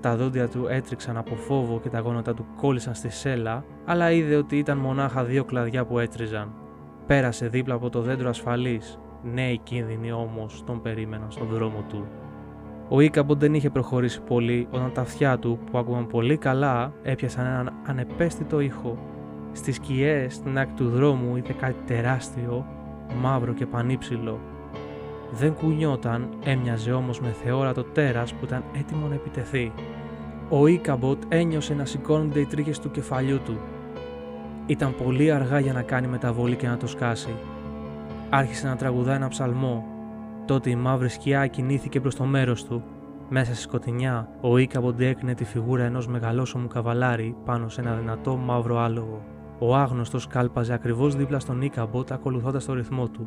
Τα 0.01 0.17
δόντια 0.17 0.49
του 0.49 0.67
έτριξαν 0.69 1.17
από 1.17 1.35
φόβο 1.35 1.81
και 1.81 1.89
τα 1.89 2.01
γόνατα 2.01 2.35
του 2.35 2.47
κόλλησαν 2.57 2.95
στη 2.95 3.09
σέλα, 3.09 3.65
αλλά 3.85 4.11
είδε 4.11 4.37
ότι 4.37 4.59
ήταν 4.59 4.79
μονάχα 4.79 5.25
δύο 5.25 5.45
κλαδιά 5.45 5.85
που 5.85 5.99
έτριζαν. 5.99 6.53
Πέρασε 7.07 7.49
δίπλα 7.49 7.75
από 7.75 7.91
το 7.91 8.01
δέντρο 8.01 8.29
ασφαλής. 8.29 8.99
Νέοι 9.23 9.59
κίνδυνοι 9.59 10.13
όμως 10.13 10.63
τον 10.67 10.83
περίμεναν 10.83 11.31
στον 11.31 11.47
δρόμο 11.47 11.85
του. 11.89 12.07
Ο 12.91 13.01
Ίκαμπον 13.01 13.39
δεν 13.39 13.55
είχε 13.55 13.71
προχωρήσει 13.71 14.21
πολύ 14.21 14.69
όταν 14.71 14.93
τα 14.93 15.01
αυτιά 15.01 15.39
του, 15.39 15.59
που 15.71 15.79
άκουγαν 15.79 16.07
πολύ 16.07 16.37
καλά, 16.37 16.93
έπιασαν 17.03 17.47
έναν 17.47 17.73
ανεπαίσθητο 17.87 18.61
ήχο. 18.61 18.99
Στις 19.53 19.75
σκιές 19.75 20.35
στην 20.35 20.59
άκρη 20.59 20.75
του 20.77 20.89
δρόμου 20.89 21.37
είδε 21.37 21.53
κάτι 21.53 21.77
τεράστιο, 21.87 22.67
μαύρο 23.21 23.53
και 23.53 23.67
πανύψηλο. 23.67 24.41
Δεν 25.33 25.55
κουνιόταν, 25.55 26.29
έμοιαζε 26.45 26.93
όμως 26.93 27.21
με 27.21 27.35
θεόρατο 27.45 27.83
τέρας 27.85 28.35
που 28.35 28.45
ήταν 28.45 28.65
έτοιμο 28.79 29.07
να 29.07 29.15
επιτεθεί. 29.15 29.73
Ο 30.49 30.67
Ίκαμποτ 30.67 31.23
ένιωσε 31.29 31.75
να 31.75 31.85
σηκώνονται 31.85 32.41
οι 32.41 32.47
τρίχες 32.47 32.79
του 32.79 32.91
κεφαλιού 32.91 33.41
του. 33.45 33.59
Ήταν 34.67 34.95
πολύ 35.05 35.31
αργά 35.31 35.59
για 35.59 35.73
να 35.73 35.83
κάνει 35.83 36.07
μεταβολή 36.07 36.57
και 36.57 36.67
να 36.67 36.77
το 36.77 36.87
σκάσει. 36.87 37.35
Άρχισε 38.31 38.67
να 38.67 38.77
τραγουδά 38.77 39.15
ένα 39.15 39.29
ψαλμό 39.29 39.98
Τότε 40.49 40.71
η 40.71 40.77
μαύρη 40.77 41.09
σκιά 41.09 41.47
κινήθηκε 41.47 42.01
προς 42.01 42.15
το 42.15 42.25
μέρος 42.25 42.65
του. 42.65 42.83
Μέσα 43.29 43.53
στη 43.53 43.63
σκοτεινιά, 43.63 44.29
ο 44.41 44.59
Ίκαμποντ 44.59 45.01
έκρινε 45.01 45.35
τη 45.35 45.45
φιγούρα 45.45 45.85
ενός 45.85 46.07
μεγαλόσωμου 46.07 46.67
καβαλάρη 46.67 47.37
πάνω 47.45 47.69
σε 47.69 47.81
ένα 47.81 47.95
δυνατό 47.95 48.37
μαύρο 48.37 48.79
άλογο. 48.79 49.23
Ο 49.59 49.77
άγνωστος 49.77 50.27
κάλπαζε 50.27 50.73
ακριβώς 50.73 51.17
δίπλα 51.17 51.39
στον 51.39 51.63
Ίκαμποτ 51.63 52.13
ακολουθώντας 52.13 52.65
το 52.65 52.75
ρυθμό 52.75 53.09
του. 53.09 53.27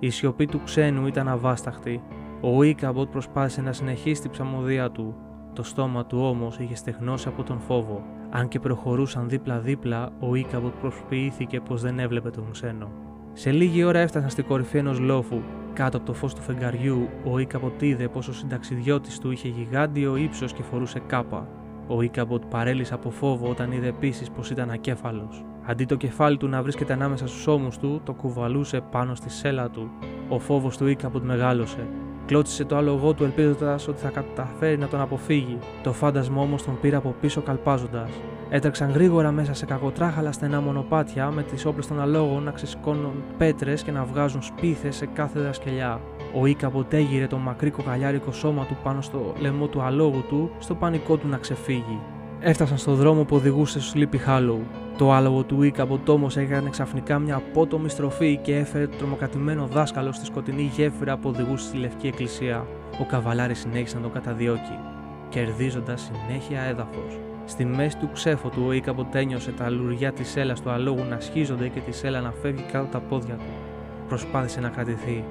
Η 0.00 0.10
σιωπή 0.10 0.46
του 0.46 0.60
ξένου 0.64 1.06
ήταν 1.06 1.28
αβάσταχτη. 1.28 2.02
Ο 2.40 2.62
Ίκαμποτ 2.62 3.10
προσπάθησε 3.10 3.62
να 3.62 3.72
συνεχίσει 3.72 4.20
την 4.20 4.30
ψαλμωδία 4.30 4.90
του. 4.90 5.14
Το 5.52 5.62
στόμα 5.62 6.06
του 6.06 6.18
όμως 6.20 6.58
είχε 6.58 6.74
στεγνώσει 6.74 7.28
από 7.28 7.42
τον 7.42 7.58
φόβο. 7.58 8.04
Αν 8.30 8.48
και 8.48 8.58
προχωρούσαν 8.58 9.28
δίπλα-δίπλα, 9.28 10.10
ο 10.20 10.34
Ίκαμποτ 10.34 10.72
προσποιήθηκε 10.80 11.60
πως 11.60 11.82
δεν 11.82 11.98
έβλεπε 11.98 12.30
τον 12.30 12.50
ξένο. 12.50 12.90
Σε 13.32 13.50
λίγη 13.50 13.84
ώρα 13.84 13.98
έφτασαν 13.98 14.30
στην 14.30 14.44
κορυφή 14.44 14.78
ενός 14.78 14.98
λόφου 14.98 15.40
Κάτω 15.74 15.96
από 15.96 16.06
το 16.06 16.14
φως 16.14 16.34
του 16.34 16.42
φεγγαριού, 16.42 17.08
ο 17.24 17.38
Ίκαμποτ 17.38 17.82
είδε 17.82 18.08
πως 18.08 18.28
ο 18.28 18.32
συνταξιδιώτης 18.32 19.18
του 19.18 19.30
είχε 19.30 19.48
γιγάντιο 19.48 20.16
ύψος 20.16 20.52
και 20.52 20.62
φορούσε 20.62 21.02
κάπα. 21.06 21.48
Ο 21.86 22.02
Ίκαμποτ 22.02 22.42
παρέλυσε 22.44 22.94
από 22.94 23.10
φόβο 23.10 23.48
όταν 23.48 23.72
είδε 23.72 23.86
επίσης 23.86 24.30
πως 24.30 24.50
ήταν 24.50 24.70
ακέφαλος. 24.70 25.44
Αντί 25.66 25.84
το 25.84 25.94
κεφάλι 25.94 26.36
του 26.36 26.48
να 26.48 26.62
βρίσκεται 26.62 26.92
ανάμεσα 26.92 27.26
στους 27.26 27.46
ώμους 27.46 27.78
του, 27.78 28.00
το 28.04 28.12
κουβαλούσε 28.12 28.80
πάνω 28.90 29.14
στη 29.14 29.30
σέλα 29.30 29.70
του. 29.70 29.90
Ο 30.28 30.38
φόβος 30.38 30.76
του 30.76 30.86
Ίκαμποτ 30.86 31.24
μεγάλωσε. 31.24 31.86
Κλώτσισε 32.26 32.64
το 32.64 32.76
άλογό 32.76 33.12
του 33.12 33.24
ελπίζοντας 33.24 33.88
ότι 33.88 34.00
θα 34.00 34.08
καταφέρει 34.08 34.78
να 34.78 34.88
τον 34.88 35.00
αποφύγει. 35.00 35.58
Το 35.82 35.92
φάντασμα 35.92 36.42
όμως 36.42 36.62
τον 36.62 36.80
πήρε 36.80 36.96
από 36.96 37.14
πίσω 37.20 37.40
καλπάζοντας. 37.40 38.10
Έτρεξαν 38.54 38.90
γρήγορα 38.90 39.30
μέσα 39.30 39.54
σε 39.54 39.66
κακοτράχαλα 39.66 40.32
στενά 40.32 40.60
μονοπάτια 40.60 41.30
με 41.30 41.42
τις 41.42 41.64
όπλες 41.66 41.86
των 41.86 42.00
αλόγων 42.00 42.42
να 42.42 42.50
ξεσκώνουν 42.50 43.12
πέτρες 43.38 43.82
και 43.82 43.90
να 43.90 44.04
βγάζουν 44.04 44.42
σπίθες 44.42 44.96
σε 44.96 45.06
κάθε 45.06 45.40
δασκελιά. 45.40 46.00
Ο 46.34 46.46
Ίκα 46.46 46.70
ποτέγυρε 46.70 47.26
το 47.26 47.36
μακρύ 47.36 47.70
κοκαλιάρικο 47.70 48.32
σώμα 48.32 48.66
του 48.66 48.76
πάνω 48.82 49.00
στο 49.00 49.32
λαιμό 49.38 49.66
του 49.66 49.82
αλόγου 49.82 50.24
του, 50.28 50.50
στο 50.58 50.74
πανικό 50.74 51.16
του 51.16 51.28
να 51.28 51.36
ξεφύγει. 51.36 52.00
Έφτασαν 52.40 52.78
στο 52.78 52.94
δρόμο 52.94 53.24
που 53.24 53.36
οδηγούσε 53.36 53.80
στο 53.80 54.00
Sleepy 54.00 54.28
Hollow. 54.28 54.58
Το 54.98 55.12
άλογο 55.12 55.42
του 55.42 55.62
Ίκαμποτ 55.62 56.08
όμω 56.08 56.26
έκανε 56.34 56.70
ξαφνικά 56.70 57.18
μια 57.18 57.36
απότομη 57.36 57.88
στροφή 57.88 58.36
και 58.42 58.56
έφερε 58.56 58.86
το 58.86 58.96
τρομοκρατημένο 58.96 59.66
δάσκαλο 59.66 60.12
στη 60.12 60.24
σκοτεινή 60.24 60.62
γέφυρα 60.62 61.16
που 61.16 61.28
οδηγούσε 61.28 61.66
στη 61.66 61.76
λευκή 61.76 62.06
εκκλησία. 62.06 62.66
Ο 63.00 63.04
καβαλάρης 63.04 63.58
συνέχισε 63.58 63.96
να 63.96 64.02
τον 64.02 64.12
καταδιώκει, 64.12 64.78
κερδίζοντας 65.28 66.10
συνέχεια 66.12 66.60
έδαφος. 66.60 67.31
Στη 67.44 67.64
μέση 67.64 67.98
του 67.98 68.10
ξέφωτου, 68.12 68.62
ο 68.66 68.72
Ίκαμποτ 68.72 69.14
ένιωσε 69.14 69.52
τα 69.52 69.70
λουριά 69.70 70.12
της 70.12 70.28
σέλα 70.28 70.54
του 70.54 70.70
αλόγου 70.70 71.04
να 71.04 71.20
σχίζονται 71.20 71.68
και 71.68 71.80
της 71.80 71.96
σέλα 71.96 72.20
να 72.20 72.32
φεύγει 72.32 72.62
κάτω 72.72 72.86
τα 72.86 73.00
πόδια 73.00 73.34
του. 73.34 73.52
Προσπάθησε 74.08 74.60
να 74.60 74.68
κρατηθεί. 74.68 75.24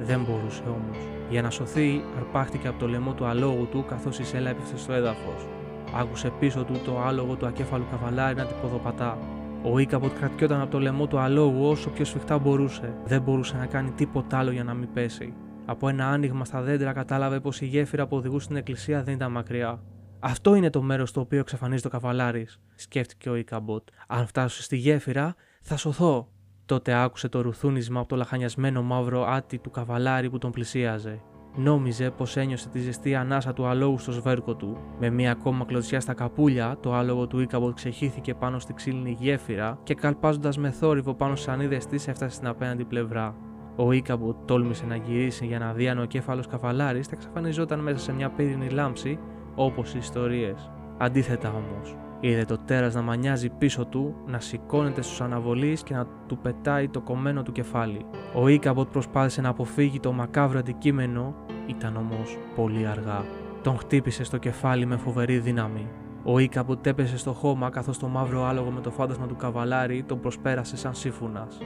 Δεν 0.00 0.20
μπορούσε 0.20 0.62
όμως. 0.66 0.98
Για 1.30 1.42
να 1.42 1.50
σωθεί, 1.50 2.04
αρπάχτηκε 2.16 2.68
από 2.68 2.78
το 2.78 2.88
λαιμό 2.88 3.12
του 3.12 3.24
αλόγου 3.24 3.68
του 3.70 3.84
καθώς 3.88 4.18
η 4.18 4.24
σέλα 4.24 4.50
έπεφτε 4.50 4.76
στο 4.76 4.92
έδαφος. 4.92 5.46
Άκουσε 5.94 6.32
πίσω 6.38 6.64
του 6.64 6.80
το 6.84 7.00
άλογο 7.00 7.34
του 7.34 7.46
ακέφαλου 7.46 7.84
καβαλάρι 7.90 8.34
να 8.34 8.44
τυποδοπατά. 8.44 9.18
Ο 9.62 9.78
Ίκαμποτ 9.78 10.12
κρατιόταν 10.18 10.60
από 10.60 10.70
το 10.70 10.80
λαιμό 10.80 11.06
του 11.06 11.18
αλόγου 11.18 11.68
όσο 11.68 11.90
πιο 11.90 12.04
σφιχτά 12.04 12.38
μπορούσε. 12.38 12.94
Δεν 13.04 13.22
μπορούσε 13.22 13.56
να 13.56 13.66
κάνει 13.66 13.90
τίποτα 13.90 14.38
άλλο 14.38 14.50
για 14.50 14.64
να 14.64 14.74
μην 14.74 14.88
πέσει. 14.92 15.34
Από 15.66 15.88
ένα 15.88 16.06
άνοιγμα 16.06 16.44
στα 16.44 16.60
δέντρα 16.60 16.92
κατάλαβε 16.92 17.40
πως 17.40 17.60
η 17.60 17.66
γέφυρα 17.66 18.06
που 18.06 18.16
οδηγούσε 18.16 18.44
στην 18.44 18.56
εκκλησία 18.56 19.02
δεν 19.02 19.14
ήταν 19.14 19.30
μακριά. 19.32 19.80
Αυτό 20.20 20.54
είναι 20.54 20.70
το 20.70 20.82
μέρος 20.82 21.08
στο 21.08 21.20
οποίο 21.20 21.38
εξαφανίζει 21.38 21.82
το 21.82 21.88
καβαλάρι, 21.88 22.46
σκέφτηκε 22.74 23.30
ο 23.30 23.34
Ίκαμποτ. 23.34 23.88
Αν 24.06 24.26
φτάσω 24.26 24.62
στη 24.62 24.76
γέφυρα, 24.76 25.34
θα 25.62 25.76
σωθώ. 25.76 26.28
Τότε 26.66 26.92
άκουσε 26.94 27.28
το 27.28 27.40
ρουθούνισμα 27.40 28.00
από 28.00 28.08
το 28.08 28.16
λαχανιασμένο 28.16 28.82
μαύρο 28.82 29.24
άτι 29.26 29.58
του 29.58 29.70
καβαλάρι 29.70 30.30
που 30.30 30.38
τον 30.38 30.50
πλησίαζε. 30.50 31.20
Νόμιζε 31.56 32.10
πως 32.10 32.36
ένιωσε 32.36 32.68
τη 32.68 32.78
ζεστή 32.78 33.14
ανάσα 33.14 33.52
του 33.52 33.66
αλόγου 33.66 33.98
στο 33.98 34.12
σβέρκο 34.12 34.54
του. 34.54 34.78
Με 34.98 35.10
μία 35.10 35.30
ακόμα 35.30 35.64
κλωτσιά 35.64 36.00
στα 36.00 36.14
καπούλια, 36.14 36.76
το 36.80 36.94
άλογο 36.94 37.26
του 37.26 37.40
Ίκαμποτ 37.40 37.74
ξεχύθηκε 37.74 38.34
πάνω 38.34 38.58
στη 38.58 38.72
ξύλινη 38.72 39.16
γέφυρα 39.20 39.78
και 39.82 39.94
καλπάζοντας 39.94 40.58
με 40.58 40.70
θόρυβο 40.70 41.14
πάνω 41.14 41.36
στις 41.36 41.48
ανίδε 41.48 41.76
της 41.76 42.08
έφτασε 42.08 42.34
στην 42.34 42.46
απέναντι 42.46 42.84
πλευρά. 42.84 43.36
Ο 43.76 43.92
Ίκαμποτ 43.92 44.36
τόλμησε 44.44 44.86
να 44.86 44.96
γυρίσει 44.96 45.46
για 45.46 45.58
να 45.58 45.72
δει 45.72 45.88
αν 45.88 45.98
ο 45.98 46.04
κέφαλος 46.04 46.46
καβαλάρης 46.46 47.06
θα 47.06 47.12
εξαφανιζόταν 47.16 47.80
μέσα 47.80 47.98
σε 47.98 48.12
μια 48.12 48.30
πύρινη 48.30 48.68
λάμψη 48.68 49.18
όπως 49.58 49.94
οι 49.94 49.98
ιστορίες. 49.98 50.70
Αντίθετα 50.98 51.48
όμως, 51.48 51.96
είδε 52.20 52.44
το 52.44 52.58
τέρας 52.58 52.94
να 52.94 53.02
μανιάζει 53.02 53.48
πίσω 53.48 53.86
του, 53.86 54.14
να 54.26 54.40
σηκώνεται 54.40 55.02
στους 55.02 55.20
αναβολείς 55.20 55.82
και 55.82 55.94
να 55.94 56.06
του 56.26 56.38
πετάει 56.38 56.88
το 56.88 57.00
κομμένο 57.00 57.42
του 57.42 57.52
κεφάλι. 57.52 58.06
Ο 58.34 58.48
Ίκαμποτ 58.48 58.88
προσπάθησε 58.88 59.40
να 59.40 59.48
αποφύγει 59.48 60.00
το 60.00 60.12
μακάβριο 60.12 60.58
αντικείμενο 60.58 61.34
ήταν 61.66 61.96
όμως 61.96 62.38
πολύ 62.54 62.86
αργά. 62.86 63.24
Τον 63.62 63.78
χτύπησε 63.78 64.24
στο 64.24 64.36
κεφάλι 64.36 64.86
με 64.86 64.96
φοβερή 64.96 65.38
δύναμη. 65.38 65.86
Ο 66.24 66.38
Ίκαμποτ 66.38 66.86
έπεσε 66.86 67.18
στο 67.18 67.32
χώμα 67.32 67.70
καθώς 67.70 67.98
το 67.98 68.08
μαύρο 68.08 68.44
άλογο 68.44 68.70
με 68.70 68.80
το 68.80 68.90
φάντασμα 68.90 69.26
του 69.26 69.36
καβαλάρη 69.36 70.02
τον 70.02 70.20
προσπέρασε 70.20 70.76
σαν 70.76 70.94
σίφουνας. 70.94 71.58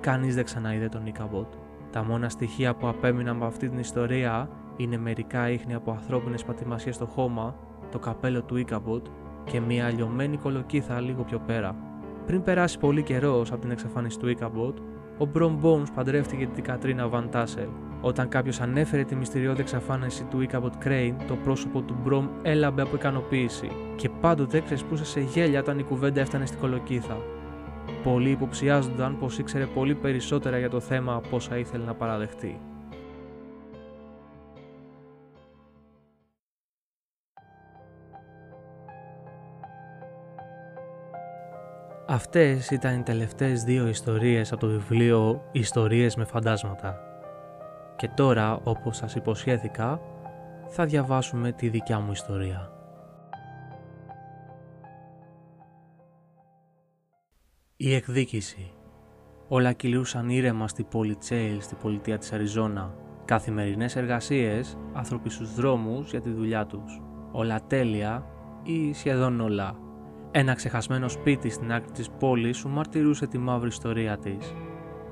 Κανείς 0.00 0.34
δεν 0.34 0.44
ξαναείδε 0.44 0.88
τον 0.88 1.06
Ίκαμποτ. 1.06 1.52
Τα 1.90 2.04
μόνα 2.04 2.28
στοιχεία 2.28 2.74
που 2.74 2.88
απέμειναν 2.88 3.36
από 3.36 3.44
αυτή 3.44 3.68
την 3.68 3.78
ιστορία 3.78 4.48
είναι 4.76 4.98
μερικά 4.98 5.50
ίχνη 5.50 5.74
από 5.74 5.90
ανθρώπινες 5.90 6.44
πατημασίες 6.44 6.94
στο 6.94 7.06
χώμα, 7.06 7.56
το 7.90 7.98
καπέλο 7.98 8.42
του 8.42 8.56
Ίκαμποτ 8.56 9.06
και 9.44 9.60
μια 9.60 9.86
λιωμένη 9.86 10.36
κολοκύθα 10.36 11.00
λίγο 11.00 11.22
πιο 11.22 11.38
πέρα. 11.38 11.76
Πριν 12.26 12.42
περάσει 12.42 12.78
πολύ 12.78 13.02
καιρός 13.02 13.52
από 13.52 13.60
την 13.60 13.70
εξαφάνιση 13.70 14.18
του 14.18 14.28
Ίκαμποτ, 14.28 14.78
ο 15.18 15.24
Μπρομ 15.24 15.60
Bones 15.62 15.92
παντρεύτηκε 15.94 16.46
την 16.46 16.64
Κατρίνα 16.64 17.08
Βαν 17.08 17.30
Τάσελ. 17.30 17.68
Όταν 18.00 18.28
κάποιος 18.28 18.60
ανέφερε 18.60 19.04
τη 19.04 19.14
μυστηριώδη 19.14 19.60
εξαφάνιση 19.60 20.24
του 20.24 20.40
Ίκαμποτ 20.40 20.74
Κρέιν, 20.78 21.16
το 21.28 21.36
πρόσωπο 21.36 21.80
του 21.80 21.96
Μπρομ 22.02 22.28
έλαμπε 22.42 22.82
από 22.82 22.96
ικανοποίηση 22.96 23.70
και 23.96 24.08
πάντοτε 24.08 24.60
ξεσπούσε 24.60 25.04
σε 25.04 25.20
γέλια 25.20 25.60
όταν 25.60 25.78
η 25.78 25.82
κουβέντα 25.82 26.20
έφτανε 26.20 26.46
στην 26.46 26.60
κολοκύθα. 26.60 27.16
Πολλοί 28.02 28.30
υποψιάζονταν 28.30 29.18
πως 29.18 29.38
ήξερε 29.38 29.66
πολύ 29.66 29.94
περισσότερα 29.94 30.58
για 30.58 30.70
το 30.70 30.80
θέμα 30.80 31.14
από 31.14 31.36
όσα 31.36 31.58
ήθελε 31.58 31.84
να 31.84 31.94
παραδεχτεί. 31.94 32.60
Αυτές 42.06 42.70
ήταν 42.70 42.98
οι 42.98 43.02
τελευταίες 43.02 43.64
δύο 43.64 43.86
ιστορίες 43.86 44.52
από 44.52 44.60
το 44.60 44.66
βιβλίο 44.66 45.48
«Ιστορίες 45.52 46.16
με 46.16 46.24
φαντάσματα». 46.24 47.00
Και 47.96 48.08
τώρα, 48.08 48.60
όπως 48.64 48.96
σας 48.96 49.14
υποσχέθηκα, 49.14 50.00
θα 50.68 50.84
διαβάσουμε 50.84 51.52
τη 51.52 51.68
δικιά 51.68 52.00
μου 52.00 52.12
ιστορία. 52.12 52.72
Η 57.76 57.94
εκδίκηση 57.94 58.72
Όλα 59.48 59.72
κυλούσαν 59.72 60.28
ήρεμα 60.28 60.68
στη 60.68 60.84
πόλη 60.84 61.16
Τσέιλ 61.16 61.60
στη 61.60 61.74
πολιτεία 61.74 62.18
της 62.18 62.32
Αριζόνα. 62.32 62.94
Καθημερινές 63.24 63.96
εργασίες, 63.96 64.78
άνθρωποι 64.92 65.30
στους 65.30 65.54
δρόμους 65.54 66.10
για 66.10 66.20
τη 66.20 66.30
δουλειά 66.30 66.66
τους. 66.66 67.02
Όλα 67.32 67.66
τέλεια 67.66 68.26
ή 68.62 68.92
σχεδόν 68.92 69.40
όλα. 69.40 69.83
Ένα 70.36 70.54
ξεχασμένο 70.54 71.08
σπίτι 71.08 71.50
στην 71.50 71.72
άκρη 71.72 71.90
της 71.90 72.10
πόλης 72.10 72.56
σου 72.56 72.68
μαρτυρούσε 72.68 73.26
τη 73.26 73.38
μαύρη 73.38 73.68
ιστορία 73.68 74.18
της. 74.18 74.54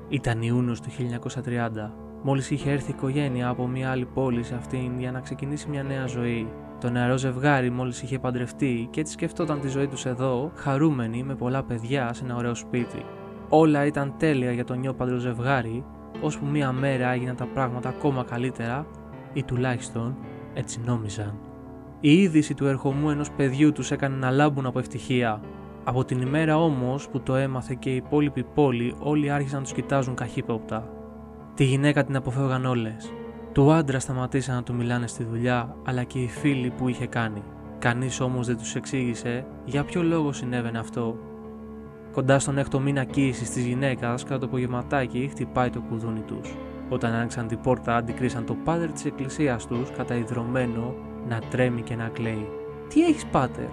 Ήταν 0.09 0.41
Ιούνιος 0.41 0.81
του 0.81 0.89
1930. 0.89 1.93
Μόλις 2.23 2.51
είχε 2.51 2.71
έρθει 2.71 2.91
η 2.91 2.93
οικογένεια 2.97 3.47
από 3.47 3.67
μια 3.67 3.91
άλλη 3.91 4.05
πόλη 4.05 4.43
σε 4.43 4.55
αυτήν 4.55 4.99
για 4.99 5.11
να 5.11 5.19
ξεκινήσει 5.19 5.69
μια 5.69 5.83
νέα 5.83 6.05
ζωή. 6.05 6.47
Το 6.79 6.89
νεαρό 6.89 7.17
ζευγάρι 7.17 7.69
μόλις 7.69 8.01
είχε 8.01 8.19
παντρευτεί 8.19 8.87
και 8.91 8.99
έτσι 8.99 9.13
σκεφτόταν 9.13 9.59
τη 9.59 9.67
ζωή 9.67 9.87
τους 9.87 10.05
εδώ, 10.05 10.51
χαρούμενοι 10.55 11.23
με 11.23 11.35
πολλά 11.35 11.63
παιδιά 11.63 12.13
σε 12.13 12.23
ένα 12.23 12.35
ωραίο 12.35 12.55
σπίτι. 12.55 13.05
Όλα 13.49 13.85
ήταν 13.85 14.13
τέλεια 14.17 14.51
για 14.51 14.63
το 14.63 14.73
νιόπαντρο 14.73 15.17
ζευγάρι, 15.17 15.85
ώσπου 16.21 16.45
μια 16.45 16.71
μέρα 16.71 17.11
έγιναν 17.11 17.35
τα 17.35 17.45
πράγματα 17.45 17.89
ακόμα 17.89 18.23
καλύτερα 18.23 18.85
ή 19.33 19.43
τουλάχιστον 19.43 20.17
έτσι 20.53 20.79
νόμιζαν. 20.85 21.52
Η 22.05 22.21
είδηση 22.21 22.53
του 22.53 22.65
ερχομού 22.65 23.09
ενός 23.09 23.31
παιδιού 23.31 23.71
τους 23.71 23.91
έκανε 23.91 24.15
να 24.15 24.31
λάμπουν 24.31 24.65
από 24.65 24.79
ευτυχία. 24.79 25.41
Από 25.83 26.05
την 26.05 26.21
ημέρα 26.21 26.57
όμως 26.57 27.09
που 27.09 27.19
το 27.19 27.35
έμαθε 27.35 27.75
και 27.79 27.89
η 27.89 27.95
υπόλοιπη 27.95 28.43
πόλη 28.43 28.95
όλοι 28.99 29.29
άρχισαν 29.29 29.57
να 29.57 29.63
τους 29.63 29.73
κοιτάζουν 29.73 30.15
καχύποπτα. 30.15 30.89
Τη 31.55 31.63
γυναίκα 31.63 32.03
την 32.03 32.15
αποφεύγαν 32.15 32.65
όλες. 32.65 33.13
Του 33.51 33.71
άντρα 33.71 33.99
σταματήσαν 33.99 34.55
να 34.55 34.63
του 34.63 34.73
μιλάνε 34.73 35.07
στη 35.07 35.23
δουλειά 35.23 35.75
αλλά 35.85 36.03
και 36.03 36.19
οι 36.19 36.27
φίλοι 36.27 36.69
που 36.77 36.87
είχε 36.87 37.07
κάνει. 37.07 37.43
Κανείς 37.79 38.19
όμως 38.19 38.47
δεν 38.47 38.57
τους 38.57 38.75
εξήγησε 38.75 39.45
για 39.65 39.83
ποιο 39.83 40.03
λόγο 40.03 40.31
συνέβαινε 40.33 40.79
αυτό. 40.79 41.17
Κοντά 42.11 42.39
στον 42.39 42.57
έκτο 42.57 42.79
μήνα 42.79 43.03
κοίησης 43.03 43.49
της 43.49 43.65
γυναίκας, 43.65 44.23
κατά 44.23 44.39
το 44.39 44.45
απογευματάκι 44.45 45.27
χτυπάει 45.31 45.69
το 45.69 45.81
κουδούνι 45.89 46.21
τους. 46.21 46.55
Όταν 46.89 47.13
άνοιξαν 47.13 47.47
την 47.47 47.59
πόρτα, 47.61 47.95
αντικρίσαν 47.95 48.45
το 48.45 48.55
πάτερ 48.63 48.91
της 48.91 49.05
εκκλησίας 49.05 49.67
τους, 49.67 49.91
καταϊδρωμένο 49.91 51.11
να 51.29 51.39
τρέμει 51.49 51.81
και 51.81 51.95
να 51.95 52.07
κλαίει. 52.07 52.47
Τι 52.89 53.03
έχεις, 53.05 53.25
πάτερ, 53.25 53.67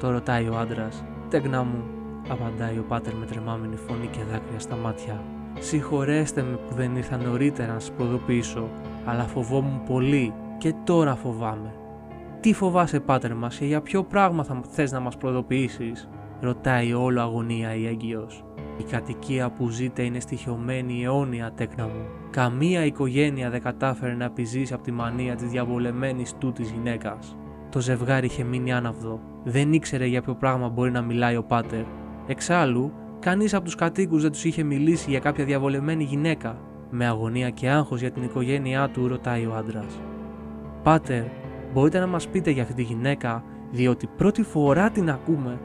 το 0.00 0.10
ρωτάει 0.10 0.48
ο 0.48 0.58
άντρας. 0.58 1.04
Τέγνα 1.28 1.62
μου, 1.62 1.84
απαντάει 2.28 2.78
ο 2.78 2.84
πάτερ 2.88 3.14
με 3.14 3.26
τρεμάμενη 3.26 3.76
φωνή 3.76 4.06
και 4.06 4.18
δάκρυα 4.30 4.58
στα 4.58 4.76
μάτια. 4.76 5.22
Συγχωρέστε 5.58 6.42
με 6.42 6.56
που 6.56 6.74
δεν 6.74 6.96
ήρθα 6.96 7.16
νωρίτερα 7.16 7.72
να 7.72 7.78
σας 7.78 7.92
προδοποιήσω, 7.92 8.68
αλλά 9.04 9.22
φοβόμουν 9.22 9.82
πολύ 9.82 10.34
και 10.58 10.74
τώρα 10.84 11.14
φοβάμαι. 11.14 11.74
Τι 12.40 12.52
φοβάσαι, 12.52 13.00
πάτερ 13.00 13.34
μας, 13.34 13.56
και 13.56 13.64
για 13.64 13.80
ποιο 13.80 14.04
πράγμα 14.04 14.44
θα 14.44 14.60
θες 14.68 14.92
να 14.92 15.00
μας 15.00 15.16
προδοποιήσει, 15.16 15.92
ρωτάει 16.40 16.92
όλο 16.92 17.20
αγωνία 17.20 17.74
η 17.74 17.86
έγκυος. 17.86 18.47
Η 18.78 18.82
κατοικία 18.90 19.50
που 19.50 19.68
ζείτε 19.68 20.02
είναι 20.02 20.20
στοιχειωμένη 20.20 21.04
αιώνια 21.04 21.52
τέκνα 21.54 21.84
μου. 21.84 22.06
Καμία 22.30 22.84
οικογένεια 22.84 23.50
δεν 23.50 23.62
κατάφερε 23.62 24.14
να 24.14 24.24
επιζήσει 24.24 24.72
από 24.74 24.82
τη 24.82 24.92
μανία 24.92 25.34
της 25.34 25.48
διαβολεμένης 25.50 26.34
του 26.38 26.52
της 26.52 26.70
γυναίκας. 26.70 27.36
Το 27.70 27.80
ζευγάρι 27.80 28.26
είχε 28.26 28.44
μείνει 28.44 28.72
άναυδο. 28.72 29.20
Δεν 29.44 29.72
ήξερε 29.72 30.06
για 30.06 30.22
ποιο 30.22 30.34
πράγμα 30.34 30.68
μπορεί 30.68 30.90
να 30.90 31.02
μιλάει 31.02 31.36
ο 31.36 31.42
πάτερ. 31.42 31.84
Εξάλλου, 32.26 32.92
κανείς 33.18 33.54
από 33.54 33.64
τους 33.64 33.74
κατοίκους 33.74 34.22
δεν 34.22 34.32
τους 34.32 34.44
είχε 34.44 34.62
μιλήσει 34.62 35.10
για 35.10 35.18
κάποια 35.18 35.44
διαβολεμένη 35.44 36.04
γυναίκα. 36.04 36.58
Με 36.90 37.06
αγωνία 37.06 37.50
και 37.50 37.68
άγχος 37.68 38.00
για 38.00 38.10
την 38.10 38.22
οικογένειά 38.22 38.88
του 38.88 39.08
ρωτάει 39.08 39.46
ο 39.46 39.54
άντρας. 39.54 40.00
Πάτερ, 40.82 41.24
μπορείτε 41.72 41.98
να 41.98 42.06
μας 42.06 42.28
πείτε 42.28 42.50
για 42.50 42.62
αυτή 42.62 42.74
τη 42.74 42.82
γυναίκα, 42.82 43.44
διότι 43.70 44.08
πρώτη 44.16 44.42
φορά 44.42 44.90
την 44.90 45.10
ακούμε. 45.10 45.60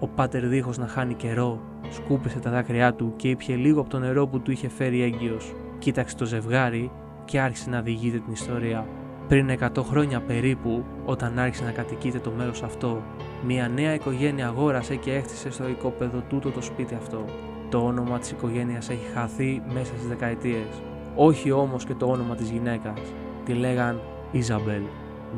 Ο 0.00 0.08
πάτερ 0.08 0.46
δίχως 0.46 0.78
να 0.78 0.86
χάνει 0.86 1.14
καιρό, 1.14 1.60
σκούπισε 1.90 2.38
τα 2.38 2.50
δάκρυά 2.50 2.94
του 2.94 3.12
και 3.16 3.28
ήπιε 3.28 3.56
λίγο 3.56 3.80
από 3.80 3.90
το 3.90 3.98
νερό 3.98 4.26
που 4.26 4.40
του 4.40 4.50
είχε 4.50 4.68
φέρει 4.68 5.02
έγκυος. 5.02 5.54
Κοίταξε 5.78 6.16
το 6.16 6.24
ζευγάρι 6.24 6.90
και 7.24 7.40
άρχισε 7.40 7.70
να 7.70 7.80
διηγείται 7.80 8.18
την 8.18 8.32
ιστορία. 8.32 8.86
Πριν 9.28 9.50
100 9.60 9.82
χρόνια 9.82 10.20
περίπου, 10.20 10.84
όταν 11.04 11.38
άρχισε 11.38 11.64
να 11.64 11.70
κατοικείται 11.70 12.18
το 12.18 12.32
μέρος 12.36 12.62
αυτό, 12.62 13.02
μια 13.46 13.68
νέα 13.68 13.94
οικογένεια 13.94 14.46
αγόρασε 14.46 14.96
και 14.96 15.12
έκτισε 15.12 15.50
στο 15.50 15.68
οικόπεδο 15.68 16.22
τούτο 16.28 16.50
το 16.50 16.60
σπίτι 16.60 16.94
αυτό. 16.94 17.24
Το 17.70 17.78
όνομα 17.78 18.18
της 18.18 18.30
οικογένειας 18.30 18.90
έχει 18.90 19.12
χαθεί 19.14 19.62
μέσα 19.72 19.92
στις 19.96 20.08
δεκαετίες. 20.08 20.82
Όχι 21.16 21.50
όμως 21.50 21.84
και 21.84 21.94
το 21.94 22.06
όνομα 22.06 22.34
της 22.34 22.50
γυναίκας. 22.50 22.98
Τη 23.44 23.52
λέγαν 23.52 24.00
Ιζαμπέλ. 24.30 24.82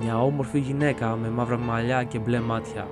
Μια 0.00 0.22
όμορφη 0.22 0.58
γυναίκα 0.58 1.16
με 1.22 1.28
μαύρα 1.30 1.58
μαλλιά 1.58 2.04
και 2.04 2.18
μπλε 2.18 2.40
μάτια. 2.40 2.86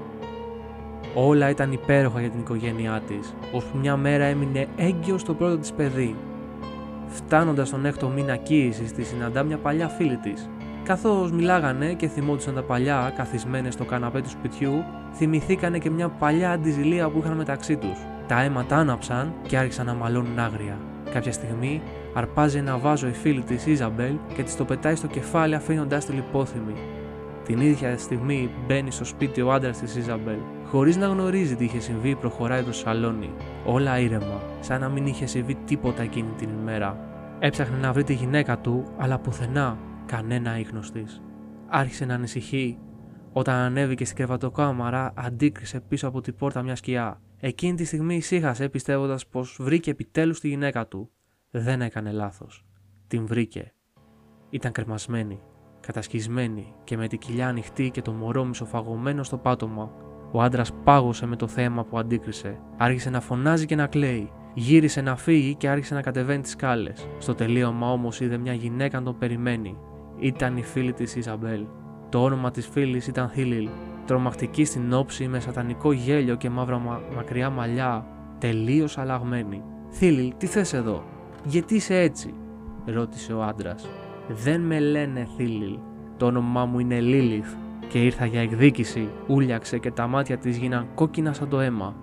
Όλα 1.18 1.50
ήταν 1.50 1.72
υπέροχα 1.72 2.20
για 2.20 2.30
την 2.30 2.40
οικογένειά 2.40 3.02
της, 3.06 3.34
ώσπου 3.52 3.78
μια 3.78 3.96
μέρα 3.96 4.24
έμεινε 4.24 4.66
έγκυος 4.76 5.20
στο 5.20 5.34
πρώτο 5.34 5.58
της 5.58 5.72
παιδί. 5.72 6.14
Φτάνοντας 7.08 7.70
τον 7.70 7.86
έκτο 7.86 8.08
μήνα 8.08 8.36
κοίησης 8.36 8.92
τη 8.92 9.02
συναντά 9.02 9.42
μια 9.42 9.56
παλιά 9.56 9.88
φίλη 9.88 10.16
της. 10.16 10.48
Καθώς 10.84 11.32
μιλάγανε 11.32 11.92
και 11.92 12.08
θυμόντουσαν 12.08 12.54
τα 12.54 12.62
παλιά 12.62 13.12
καθισμένες 13.16 13.74
στο 13.74 13.84
καναπέ 13.84 14.20
του 14.20 14.28
σπιτιού, 14.28 14.84
θυμηθήκανε 15.14 15.78
και 15.78 15.90
μια 15.90 16.08
παλιά 16.08 16.50
αντιζηλία 16.50 17.08
που 17.08 17.18
είχαν 17.18 17.36
μεταξύ 17.36 17.76
τους. 17.76 17.98
Τα 18.26 18.42
αίματα 18.42 18.76
άναψαν 18.76 19.32
και 19.46 19.56
άρχισαν 19.56 19.86
να 19.86 19.94
μαλώνουν 19.94 20.38
άγρια. 20.38 20.78
Κάποια 21.12 21.32
στιγμή 21.32 21.82
αρπάζει 22.14 22.58
ένα 22.58 22.78
βάζο 22.78 23.06
η 23.08 23.12
φίλη 23.12 23.42
της 23.42 23.66
Ιζαμπέλ 23.66 24.14
και 24.34 24.42
της 24.42 24.56
το 24.56 24.64
πετάει 24.64 24.94
στο 24.94 25.06
κεφάλι 25.06 25.54
αφήνοντάς 25.54 26.04
τη 26.04 26.12
λιπόθυμη. 26.12 26.74
Την 27.46 27.60
ίδια 27.60 27.98
στιγμή 27.98 28.50
μπαίνει 28.66 28.90
στο 28.90 29.04
σπίτι 29.04 29.40
ο 29.40 29.52
άντρας 29.52 29.78
της 29.78 29.96
Ιζαμπέλ. 29.96 30.38
Χωρίς 30.64 30.96
να 30.96 31.06
γνωρίζει 31.06 31.56
τι 31.56 31.64
είχε 31.64 31.80
συμβεί, 31.80 32.14
προχωράει 32.14 32.62
το 32.62 32.72
σαλόνι. 32.72 33.30
Όλα 33.64 33.98
ήρεμα, 33.98 34.42
σαν 34.60 34.80
να 34.80 34.88
μην 34.88 35.06
είχε 35.06 35.26
συμβεί 35.26 35.54
τίποτα 35.54 36.02
εκείνη 36.02 36.30
την 36.36 36.48
ημέρα. 36.60 36.98
Έψαχνε 37.38 37.76
να 37.76 37.92
βρει 37.92 38.04
τη 38.04 38.14
γυναίκα 38.14 38.58
του, 38.58 38.84
αλλά 38.96 39.18
πουθενά 39.18 39.78
κανένα 40.06 40.58
ίχνος 40.58 40.92
της. 40.92 41.22
Άρχισε 41.68 42.04
να 42.04 42.14
ανησυχεί. 42.14 42.78
Όταν 43.32 43.54
ανέβηκε 43.54 44.04
στην 44.04 44.16
κρεβατοκάμαρα, 44.16 45.12
αντίκρισε 45.16 45.80
πίσω 45.80 46.08
από 46.08 46.20
την 46.20 46.34
πόρτα 46.34 46.62
μια 46.62 46.76
σκιά. 46.76 47.20
Εκείνη 47.40 47.74
τη 47.74 47.84
στιγμή 47.84 48.16
ησύχασε 48.16 48.68
πιστεύοντας 48.68 49.26
πως 49.26 49.58
βρήκε 49.60 49.90
επιτέλους 49.90 50.40
τη 50.40 50.48
γυναίκα 50.48 50.86
του. 50.86 51.10
Δεν 51.50 51.82
έκανε 51.82 52.12
λάθος. 52.12 52.64
Την 53.06 53.26
βρήκε. 53.26 53.72
Ήταν 54.50 54.72
κρεμασμένη, 54.72 55.40
κατασκισμένη 55.86 56.72
και 56.84 56.96
με 56.96 57.06
την 57.06 57.18
κοιλιά 57.18 57.48
ανοιχτή 57.48 57.90
και 57.90 58.02
το 58.02 58.12
μωρό 58.12 58.44
μισοφαγωμένο 58.44 59.22
στο 59.22 59.36
πάτωμα. 59.36 59.90
Ο 60.30 60.42
άντρας 60.42 60.72
πάγωσε 60.84 61.26
με 61.26 61.36
το 61.36 61.46
θέμα 61.46 61.84
που 61.84 61.98
αντίκρισε. 61.98 62.58
Άρχισε 62.76 63.10
να 63.10 63.20
φωνάζει 63.20 63.66
και 63.66 63.76
να 63.76 63.86
κλαίει. 63.86 64.30
Γύρισε 64.54 65.00
να 65.00 65.16
φύγει 65.16 65.54
και 65.54 65.68
άρχισε 65.68 65.94
να 65.94 66.02
κατεβαίνει 66.02 66.42
τις 66.42 66.50
σκάλες. 66.50 67.08
Στο 67.18 67.34
τελείωμα 67.34 67.92
όμως 67.92 68.20
είδε 68.20 68.36
μια 68.38 68.52
γυναίκα 68.52 68.98
να 68.98 69.04
τον 69.04 69.18
περιμένει. 69.18 69.78
Ήταν 70.18 70.56
η 70.56 70.62
φίλη 70.62 70.92
της 70.92 71.16
Ιζαμπέλ. 71.16 71.66
Το 72.08 72.22
όνομα 72.22 72.50
της 72.50 72.66
φίλης 72.66 73.06
ήταν 73.06 73.28
Θήλιλ. 73.28 73.68
Τρομακτική 74.06 74.64
στην 74.64 74.92
όψη 74.92 75.28
με 75.28 75.40
σατανικό 75.40 75.92
γέλιο 75.92 76.34
και 76.36 76.50
μαύρα 76.50 76.78
μα... 76.78 77.00
μακριά 77.14 77.50
μαλλιά, 77.50 78.06
τελείως 78.38 78.98
αλλαγμένη. 78.98 79.62
Θήλιλ, 79.90 80.32
τι 80.36 80.46
θες 80.46 80.72
εδώ, 80.72 81.04
γιατί 81.44 81.74
είσαι 81.74 82.00
έτσι, 82.00 82.34
ρώτησε 82.86 83.32
ο 83.32 83.42
άντρας. 83.42 83.88
Δεν 84.28 84.60
με 84.60 84.78
λένε 84.78 85.28
Θήλιλ. 85.36 85.78
Το 86.16 86.26
όνομά 86.26 86.64
μου 86.64 86.78
είναι 86.78 87.00
Λίλιθ 87.00 87.54
και 87.88 88.04
ήρθα 88.04 88.26
για 88.26 88.40
εκδίκηση. 88.40 89.08
Ούλιαξε 89.26 89.78
και 89.78 89.90
τα 89.90 90.06
μάτια 90.06 90.36
της 90.36 90.56
γίναν 90.56 90.86
κόκκινα 90.94 91.32
σαν 91.32 91.48
το 91.48 91.60
αίμα. 91.60 91.94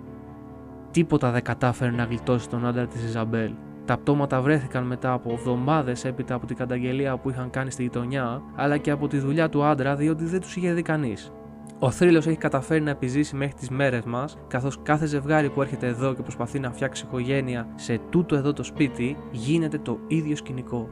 Τίποτα 0.90 1.30
δεν 1.30 1.42
κατάφερε 1.42 1.90
να 1.90 2.04
γλιτώσει 2.04 2.48
τον 2.48 2.66
άντρα 2.66 2.86
της 2.86 3.04
Ιζαμπέλ. 3.04 3.50
Τα 3.84 3.98
πτώματα 3.98 4.40
βρέθηκαν 4.40 4.86
μετά 4.86 5.12
από 5.12 5.32
εβδομάδες 5.32 6.04
έπειτα 6.04 6.34
από 6.34 6.46
την 6.46 6.56
καταγγελία 6.56 7.16
που 7.16 7.30
είχαν 7.30 7.50
κάνει 7.50 7.70
στη 7.70 7.82
γειτονιά, 7.82 8.42
αλλά 8.54 8.76
και 8.76 8.90
από 8.90 9.08
τη 9.08 9.18
δουλειά 9.18 9.48
του 9.48 9.64
άντρα 9.64 9.96
διότι 9.96 10.24
δεν 10.24 10.40
τους 10.40 10.56
είχε 10.56 10.72
δει 10.72 10.82
κανείς. 10.82 11.32
Ο 11.78 11.90
θρύλος 11.90 12.26
έχει 12.26 12.36
καταφέρει 12.36 12.80
να 12.80 12.90
επιζήσει 12.90 13.36
μέχρι 13.36 13.54
τις 13.54 13.70
μέρες 13.70 14.04
μας, 14.04 14.36
καθώς 14.48 14.78
κάθε 14.82 15.06
ζευγάρι 15.06 15.50
που 15.50 15.62
έρχεται 15.62 15.86
εδώ 15.86 16.14
και 16.14 16.22
προσπαθεί 16.22 16.58
να 16.58 16.70
φτιάξει 16.70 17.04
οικογένεια 17.06 17.66
σε 17.74 18.00
τούτο 18.10 18.36
εδώ 18.36 18.52
το 18.52 18.62
σπίτι, 18.62 19.16
γίνεται 19.30 19.78
το 19.78 19.98
ίδιο 20.06 20.36
σκηνικό. 20.36 20.88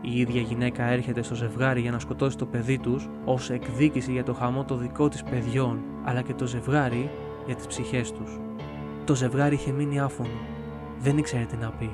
Η 0.00 0.20
ίδια 0.20 0.40
γυναίκα 0.40 0.84
έρχεται 0.84 1.22
στο 1.22 1.34
ζευγάρι 1.34 1.80
για 1.80 1.90
να 1.90 1.98
σκοτώσει 1.98 2.36
το 2.36 2.46
παιδί 2.46 2.78
τους 2.78 3.08
ως 3.24 3.50
εκδίκηση 3.50 4.12
για 4.12 4.24
το 4.24 4.34
χαμό 4.34 4.64
των 4.64 4.78
δικών 4.78 5.10
της 5.10 5.22
παιδιών, 5.22 5.78
αλλά 6.04 6.22
και 6.22 6.34
το 6.34 6.46
ζευγάρι 6.46 7.10
για 7.46 7.54
τις 7.54 7.66
ψυχές 7.66 8.12
τους. 8.12 8.40
Το 9.04 9.14
ζευγάρι 9.14 9.54
είχε 9.54 9.70
μείνει 9.70 10.00
άφωνο. 10.00 10.38
Δεν 10.98 11.18
ήξερε 11.18 11.44
τι 11.44 11.56
να 11.56 11.70
πει. 11.70 11.90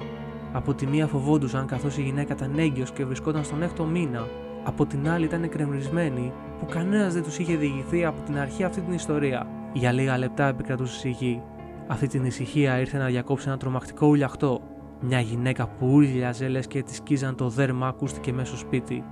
Από 0.52 0.74
τη 0.74 0.86
μία 0.86 1.06
φοβόντουσαν 1.06 1.66
καθώς 1.66 1.98
η 1.98 2.02
γυναίκα 2.02 2.34
ήταν 2.34 2.58
έγκυος 2.58 2.92
και 2.92 3.04
βρισκόταν 3.04 3.44
στον 3.44 3.62
έκτο 3.62 3.84
μήνα. 3.84 4.28
Από 4.64 4.86
την 4.86 5.08
άλλη 5.08 5.24
ήταν 5.24 5.42
εκρεμρισμένη 5.42 6.32
που 6.58 6.66
κανένας 6.66 7.14
δεν 7.14 7.22
τους 7.22 7.38
είχε 7.38 7.56
διηγηθεί 7.56 8.04
από 8.04 8.20
την 8.20 8.38
αρχή 8.38 8.64
αυτή 8.64 8.80
την 8.80 8.92
ιστορία. 8.92 9.46
Για 9.72 9.92
λίγα 9.92 10.18
λεπτά 10.18 10.46
επικρατούσε 10.46 10.98
σιγή. 10.98 11.42
Αυτή 11.86 12.06
την 12.06 12.24
ησυχία 12.24 12.80
ήρθε 12.80 12.98
να 12.98 13.06
διακόψει 13.06 13.48
ένα 13.48 13.56
τρομακτικό 13.56 14.06
ουλιαχτό. 14.06 14.60
Μια 15.06 15.20
γυναίκα 15.20 15.66
που 15.66 15.86
ούλιαζε 15.86 16.48
λε 16.48 16.60
και 16.60 16.82
της 16.82 16.96
σκίζαν 16.96 17.34
το 17.34 17.48
δέρμα 17.48 17.86
ακούστηκε 17.86 18.32
μέσα 18.32 18.46
στο 18.46 18.56
σπίτι. 18.56 19.04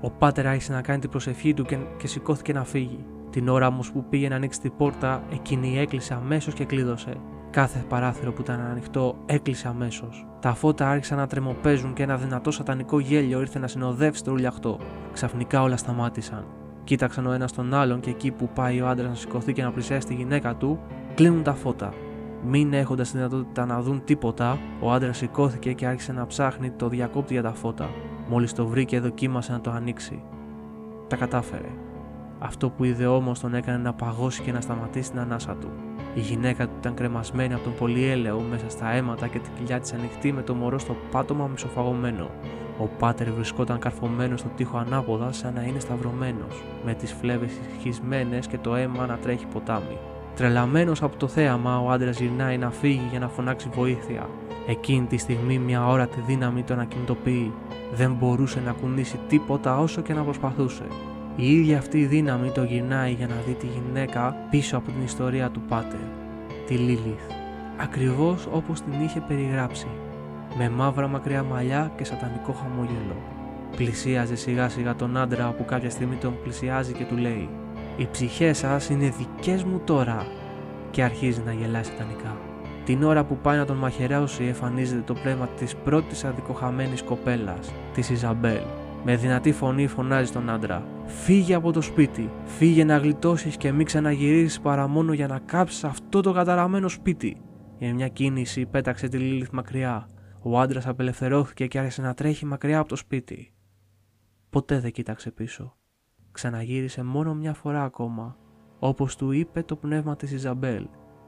Ο 0.00 0.10
πάτερ 0.10 0.46
άρχισε 0.46 0.72
να 0.72 0.80
κάνει 0.80 0.98
την 0.98 1.10
προσευχή 1.10 1.54
του 1.54 1.64
και, 1.64 1.78
και 1.96 2.06
σηκώθηκε 2.06 2.52
να 2.52 2.64
φύγει. 2.64 3.04
Την 3.30 3.48
ώρα 3.48 3.66
όμως 3.66 3.92
που 3.92 4.04
πήγε 4.08 4.28
να 4.28 4.34
ανοίξει 4.36 4.60
την 4.60 4.72
πόρτα, 4.76 5.22
εκείνη 5.32 5.78
έκλεισε 5.78 6.14
αμέσως 6.14 6.54
και 6.54 6.64
κλείδωσε. 6.64 7.16
Κάθε 7.50 7.84
παράθυρο 7.88 8.32
που 8.32 8.40
ήταν 8.40 8.60
ανοιχτό 8.60 9.16
έκλεισε 9.26 9.68
αμέσως. 9.68 10.26
Τα 10.40 10.54
φώτα 10.54 10.88
άρχισαν 10.88 11.18
να 11.18 11.26
τρεμοπαίζουν 11.26 11.92
και 11.92 12.02
ένα 12.02 12.16
δυνατό 12.16 12.50
σατανικό 12.50 13.00
γέλιο 13.00 13.40
ήρθε 13.40 13.58
να 13.58 13.66
συνοδεύσει 13.66 14.24
το 14.24 14.32
ουλιαχτό. 14.32 14.78
Ξαφνικά 15.12 15.62
όλα 15.62 15.76
σταμάτησαν. 15.76 16.44
Κοίταξαν 16.84 17.26
ο 17.26 17.32
ένας 17.32 17.52
τον 17.52 17.74
άλλον 17.74 18.00
και 18.00 18.10
εκεί 18.10 18.30
που 18.30 18.48
πάει 18.54 18.80
ο 18.80 18.88
άντρας 18.88 19.08
να 19.08 19.14
σηκωθεί 19.14 19.52
και 19.52 19.62
να 19.62 19.72
πλησιάσει 19.72 20.06
τη 20.06 20.14
γυναίκα 20.14 20.54
του, 20.54 20.78
κλείνουν 21.14 21.42
τα 21.42 21.54
φώτα. 21.54 21.92
Μην 22.46 22.72
έχοντας 22.72 23.10
τη 23.10 23.16
δυνατότητα 23.16 23.66
να 23.66 23.82
δουν 23.82 24.04
τίποτα, 24.04 24.58
ο 24.80 24.92
άντρας 24.92 25.16
σηκώθηκε 25.16 25.72
και 25.72 25.86
άρχισε 25.86 26.12
να 26.12 26.26
ψάχνει 26.26 26.70
το 26.70 26.88
διακόπτη 26.88 27.32
για 27.32 27.42
τα 27.42 27.52
φώτα. 27.52 27.90
Μόλις 28.28 28.52
το 28.52 28.66
βρήκε, 28.66 29.00
δοκίμασε 29.00 29.52
να 29.52 29.60
το 29.60 29.70
ανοίξει. 29.70 30.22
Τα 31.08 31.16
κατάφερε. 31.16 31.68
Αυτό 32.38 32.70
που 32.70 32.84
είδε 32.84 33.06
όμως 33.06 33.40
τον 33.40 33.54
έκανε 33.54 33.78
να 33.78 33.92
παγώσει 33.92 34.42
και 34.42 34.52
να 34.52 34.60
σταματήσει 34.60 35.10
την 35.10 35.18
ανάσα 35.18 35.54
του. 35.54 35.68
Η 36.14 36.20
γυναίκα 36.20 36.66
του 36.66 36.74
ήταν 36.78 36.94
κρεμασμένη 36.94 37.54
από 37.54 37.62
τον 37.62 37.74
πολυέλαιο 37.74 38.40
μέσα 38.50 38.68
στα 38.68 38.90
αίματα 38.90 39.26
και 39.26 39.38
την 39.38 39.52
κοιλιά 39.58 39.80
της 39.80 39.92
ανοιχτή 39.92 40.32
με 40.32 40.42
το 40.42 40.54
μωρό 40.54 40.78
στο 40.78 40.96
πάτωμα 41.10 41.46
μισοφαγωμένο. 41.46 42.30
Ο 42.78 42.86
πάτερ 42.98 43.30
βρισκόταν 43.30 43.78
καρφωμένος 43.78 44.40
στο 44.40 44.48
τοίχο 44.48 44.78
ανάποδα 44.78 45.32
σαν 45.32 45.54
να 45.54 45.62
είναι 45.62 45.78
σταυρωμένος, 45.78 46.62
με 46.84 46.94
τις 46.94 47.12
φλέβες 47.12 47.52
ισχυσμένες 47.76 48.46
και 48.46 48.58
το 48.58 48.74
αίμα 48.74 49.06
να 49.06 49.16
τρέχει 49.16 49.46
ποτάμι. 49.46 49.98
Τρελαμένος 50.36 51.02
από 51.02 51.16
το 51.16 51.28
θέαμα, 51.28 51.80
ο 51.80 51.90
άντρας 51.90 52.20
γυρνάει 52.20 52.58
να 52.58 52.70
φύγει 52.70 53.06
για 53.10 53.18
να 53.18 53.28
φωνάξει 53.28 53.68
βοήθεια. 53.74 54.28
Εκείνη 54.66 55.06
τη 55.06 55.16
στιγμή 55.16 55.58
μια 55.58 55.86
όρατη 55.86 56.20
δύναμη 56.26 56.62
τον 56.62 56.80
ακινητοποιεί. 56.80 57.52
Δεν 57.94 58.12
μπορούσε 58.12 58.60
να 58.64 58.72
κουνήσει 58.72 59.18
τίποτα 59.28 59.78
όσο 59.78 60.00
και 60.00 60.14
να 60.14 60.22
προσπαθούσε. 60.22 60.84
Η 61.36 61.52
ίδια 61.52 61.78
αυτή 61.78 61.98
η 61.98 62.06
δύναμη 62.06 62.50
το 62.50 62.64
γυρνάει 62.64 63.12
για 63.12 63.26
να 63.26 63.34
δει 63.46 63.52
τη 63.52 63.66
γυναίκα 63.66 64.36
πίσω 64.50 64.76
από 64.76 64.90
την 64.90 65.02
ιστορία 65.04 65.50
του 65.50 65.60
Πάτερ, 65.68 66.00
τη 66.66 66.74
Λίλιθ, 66.74 67.22
ακριβώς 67.80 68.48
όπως 68.52 68.80
την 68.80 68.92
είχε 69.04 69.20
περιγράψει, 69.20 69.86
με 70.58 70.68
μαύρα 70.68 71.08
μακριά 71.08 71.42
μαλλιά 71.42 71.92
και 71.96 72.04
σατανικό 72.04 72.52
χαμόγελο. 72.52 73.16
Πλησίαζε 73.76 74.36
σιγά 74.36 74.68
σιγά 74.68 74.94
τον 74.94 75.16
άντρα 75.16 75.54
που 75.56 75.64
κάποια 75.64 75.90
στιγμή 75.90 76.16
τον 76.16 76.34
πλησιάζει 76.42 76.92
και 76.92 77.04
του 77.04 77.16
λέει 77.16 77.48
«Οι 77.96 78.08
ψυχές 78.10 78.58
σας 78.58 78.88
είναι 78.88 79.14
δικές 79.18 79.64
μου 79.64 79.80
τώρα» 79.84 80.26
και 80.90 81.02
αρχίζει 81.02 81.42
να 81.44 81.52
γελάει 81.52 81.82
σατανικά. 81.82 82.36
Την 82.84 83.02
ώρα 83.02 83.24
που 83.24 83.36
πάει 83.36 83.56
να 83.56 83.64
τον 83.64 83.76
μαχαιρέωσει 83.76 84.44
εμφανίζεται 84.44 85.02
το 85.06 85.14
πνεύμα 85.14 85.46
της 85.46 85.76
πρώτης 85.76 86.24
αδικοχαμένης 86.24 87.02
κοπέλας, 87.02 87.72
της 87.94 88.10
Ιζαμπέλ, 88.10 88.62
με 89.04 89.16
δυνατή 89.16 89.52
φωνή 89.52 89.86
φωνάζει 89.86 90.26
στον 90.26 90.50
άντρα. 90.50 90.86
Φύγε 91.06 91.54
από 91.54 91.72
το 91.72 91.80
σπίτι. 91.80 92.30
Φύγε 92.44 92.84
να 92.84 92.96
γλιτώσεις 92.96 93.56
και 93.56 93.72
μην 93.72 93.86
ξαναγυρίσεις 93.86 94.60
παρά 94.60 94.88
μόνο 94.88 95.12
για 95.12 95.26
να 95.26 95.38
κάψεις 95.38 95.84
αυτό 95.84 96.20
το 96.20 96.32
καταραμένο 96.32 96.88
σπίτι. 96.88 97.40
Για 97.78 97.94
μια 97.94 98.08
κίνηση 98.08 98.66
πέταξε 98.66 99.08
τη 99.08 99.18
Λίλιθ 99.18 99.50
μακριά. 99.50 100.08
Ο 100.42 100.60
άντρας 100.60 100.86
απελευθερώθηκε 100.86 101.66
και 101.66 101.78
άρχισε 101.78 102.02
να 102.02 102.14
τρέχει 102.14 102.46
μακριά 102.46 102.78
από 102.78 102.88
το 102.88 102.96
σπίτι. 102.96 103.52
Ποτέ 104.50 104.80
δεν 104.80 104.90
κοίταξε 104.90 105.30
πίσω. 105.30 105.76
Ξαναγύρισε 106.32 107.02
μόνο 107.02 107.34
μια 107.34 107.54
φορά 107.54 107.82
ακόμα, 107.84 108.36
όπως 108.78 109.16
του 109.16 109.30
είπε 109.30 109.62
το 109.62 109.76
πνεύμα 109.76 110.16
της 110.16 110.32
Ιζαμπέλ, 110.32 110.86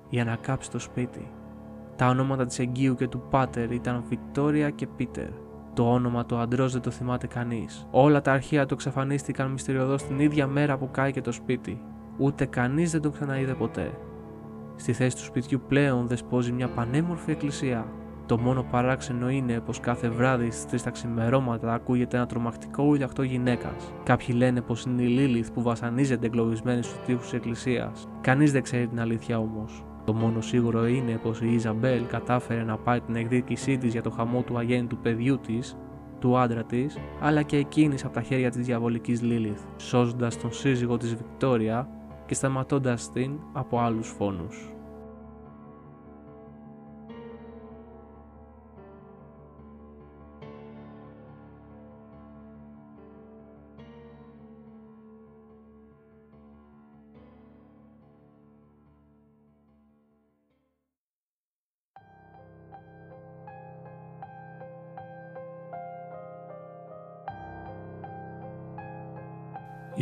για 0.09 0.25
να 0.25 0.37
κάψει 0.37 0.71
το 0.71 0.79
σπίτι. 0.79 1.31
Τα 1.97 2.09
ονόματα 2.09 2.47
της 2.47 2.59
εγγύου 2.59 2.95
και 2.95 3.09
του 3.09 3.23
Πάτερ 3.31 3.73
ήταν 3.73 4.05
Βικτόρια 4.09 4.71
και 4.71 4.87
Πίτερ. 4.87 5.29
Το 5.75 5.93
όνομα 5.93 6.27
του 6.27 6.37
αντρός 6.37 6.73
δεν 6.73 6.83
το 6.83 6.91
θυμάται 6.91 7.27
κανείς. 7.27 7.87
Όλα 7.91 8.21
τα 8.21 8.33
αρχεία 8.33 8.67
του 8.67 8.75
εξαφανίστηκαν 8.75 9.51
μυστηριωδώς 9.51 10.03
την 10.03 10.21
ίδια 10.21 10.47
μέρα 10.47 10.79
που 10.79 10.91
κάηκε 10.91 11.21
το 11.21 11.33
σπίτι. 11.33 11.83
Ούτε 12.19 12.47
κανείς 12.47 12.91
δεν 12.91 13.01
το 13.01 13.11
ξαναείδε 13.11 13.55
ποτέ. 13.55 13.99
Στη 14.77 14.93
θέση 14.93 15.17
του 15.17 15.23
σπιτιού 15.23 15.61
πλέον 15.69 16.07
δεσπόζει 16.07 16.53
μια 16.53 16.69
πανέμορφη 16.69 17.31
εκκλησία. 17.31 17.87
Το 18.27 18.39
μόνο 18.39 18.63
παράξενο 18.71 19.31
είναι 19.31 19.61
πως 19.61 19.81
κάθε 19.81 20.09
βράδυ 20.09 20.51
στις 20.51 20.81
3 20.81 20.85
τα 20.85 20.91
ξημερώματα 20.91 21.73
ακούγεται 21.73 22.17
ένα 22.17 22.27
τρομακτικό 22.27 22.85
ουλιαχτό 22.85 23.23
γυναίκας. 23.23 23.93
Κάποιοι 24.03 24.35
λένε 24.39 24.61
πως 24.61 24.85
είναι 24.85 25.03
η 25.03 25.07
Λίλιθ 25.07 25.53
που 25.53 25.63
βασανίζεται 25.63 26.27
εγκλωβισμένη 26.27 26.83
στους 26.83 27.01
τοίχου 27.05 27.21
της 27.21 27.33
εκκλησίας. 27.33 28.09
Κανείς 28.21 28.53
δεν 28.53 28.63
ξέρει 28.63 28.87
την 28.87 29.01
αλήθεια 29.01 29.39
όμως. 29.39 29.85
Το 30.05 30.15
μόνο 30.15 30.41
σίγουρο 30.41 30.87
είναι 30.87 31.19
πως 31.23 31.41
η 31.41 31.53
Ιζαμπέλ 31.53 32.07
κατάφερε 32.07 32.63
να 32.63 32.77
πάρει 32.77 33.01
την 33.01 33.17
εκδίκησή 33.17 33.79
της 33.79 33.93
για 33.93 34.03
το 34.03 34.11
χαμό 34.11 34.43
του 34.43 34.59
αγέννητου 34.59 34.99
παιδιού 34.99 35.39
της, 35.39 35.77
του 36.19 36.39
άντρα 36.39 36.65
της, 36.65 36.99
αλλά 37.21 37.43
και 37.43 37.57
εκείνης 37.57 38.05
από 38.05 38.15
τα 38.15 38.23
χέρια 38.23 38.51
της 38.51 38.67
διαβολικής 38.67 39.23
Λίλιθ, 39.23 39.61
σώζοντας 39.77 40.41
τον 40.41 40.53
σύζυγο 40.53 40.97
της 40.97 41.15
Βικτόρια 41.15 41.89
και 42.27 42.35
σταματώντας 42.35 43.11
την 43.13 43.39
από 43.53 43.79
άλλους 43.79 44.09
φόνους. 44.09 44.74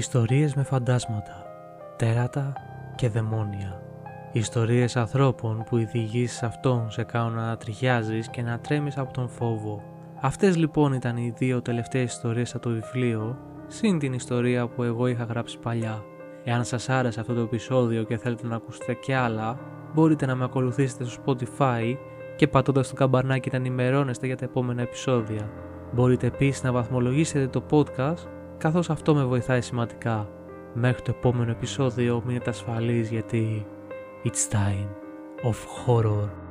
Ιστορίες 0.02 0.54
με 0.54 0.62
φαντάσματα, 0.62 1.44
τέρατα 1.96 2.52
και 2.94 3.08
δαιμόνια. 3.08 3.82
Ιστορίες 4.32 4.96
ανθρώπων 4.96 5.64
που 5.68 5.76
οι 5.76 5.84
διηγήσεις 5.84 6.42
αυτών 6.42 6.90
σε 6.90 7.02
κάνουν 7.02 7.34
να 7.34 7.56
τριχιάζεις 7.56 8.28
και 8.28 8.42
να 8.42 8.58
τρέμεις 8.58 8.98
από 8.98 9.12
τον 9.12 9.28
φόβο. 9.28 9.82
Αυτές 10.20 10.56
λοιπόν 10.56 10.92
ήταν 10.92 11.16
οι 11.16 11.32
δύο 11.36 11.62
τελευταίες 11.62 12.12
ιστορίες 12.12 12.54
από 12.54 12.62
το 12.62 12.70
βιβλίο, 12.70 13.38
συν 13.66 13.98
την 13.98 14.12
ιστορία 14.12 14.68
που 14.68 14.82
εγώ 14.82 15.06
είχα 15.06 15.24
γράψει 15.24 15.58
παλιά. 15.58 16.02
Εάν 16.44 16.64
σας 16.64 16.88
άρεσε 16.88 17.20
αυτό 17.20 17.34
το 17.34 17.40
επεισόδιο 17.40 18.02
και 18.02 18.16
θέλετε 18.16 18.46
να 18.46 18.56
ακούσετε 18.56 18.94
και 18.94 19.16
άλλα, 19.16 19.58
μπορείτε 19.94 20.26
να 20.26 20.34
με 20.34 20.44
ακολουθήσετε 20.44 21.04
στο 21.04 21.22
Spotify 21.26 21.96
και 22.36 22.48
πατώντας 22.48 22.88
το 22.88 22.94
καμπανάκι 22.94 23.48
να 23.52 23.56
ενημερώνεστε 23.56 24.26
για 24.26 24.36
τα 24.36 24.44
επόμενα 24.44 24.82
επεισόδια. 24.82 25.50
Μπορείτε 25.92 26.26
επίσης 26.26 26.62
να 26.62 26.72
βαθμολογήσετε 26.72 27.46
το 27.46 27.62
podcast 27.70 28.41
καθώς 28.62 28.90
αυτό 28.90 29.14
με 29.14 29.24
βοηθάει 29.24 29.60
σημαντικά. 29.60 30.28
Μέχρι 30.74 31.02
το 31.02 31.14
επόμενο 31.16 31.50
επεισόδιο 31.50 32.22
μείνετε 32.26 32.50
ασφαλείς 32.50 33.10
γιατί 33.10 33.66
it's 34.24 34.54
time 34.54 34.88
of 35.42 35.56
horror. 35.86 36.41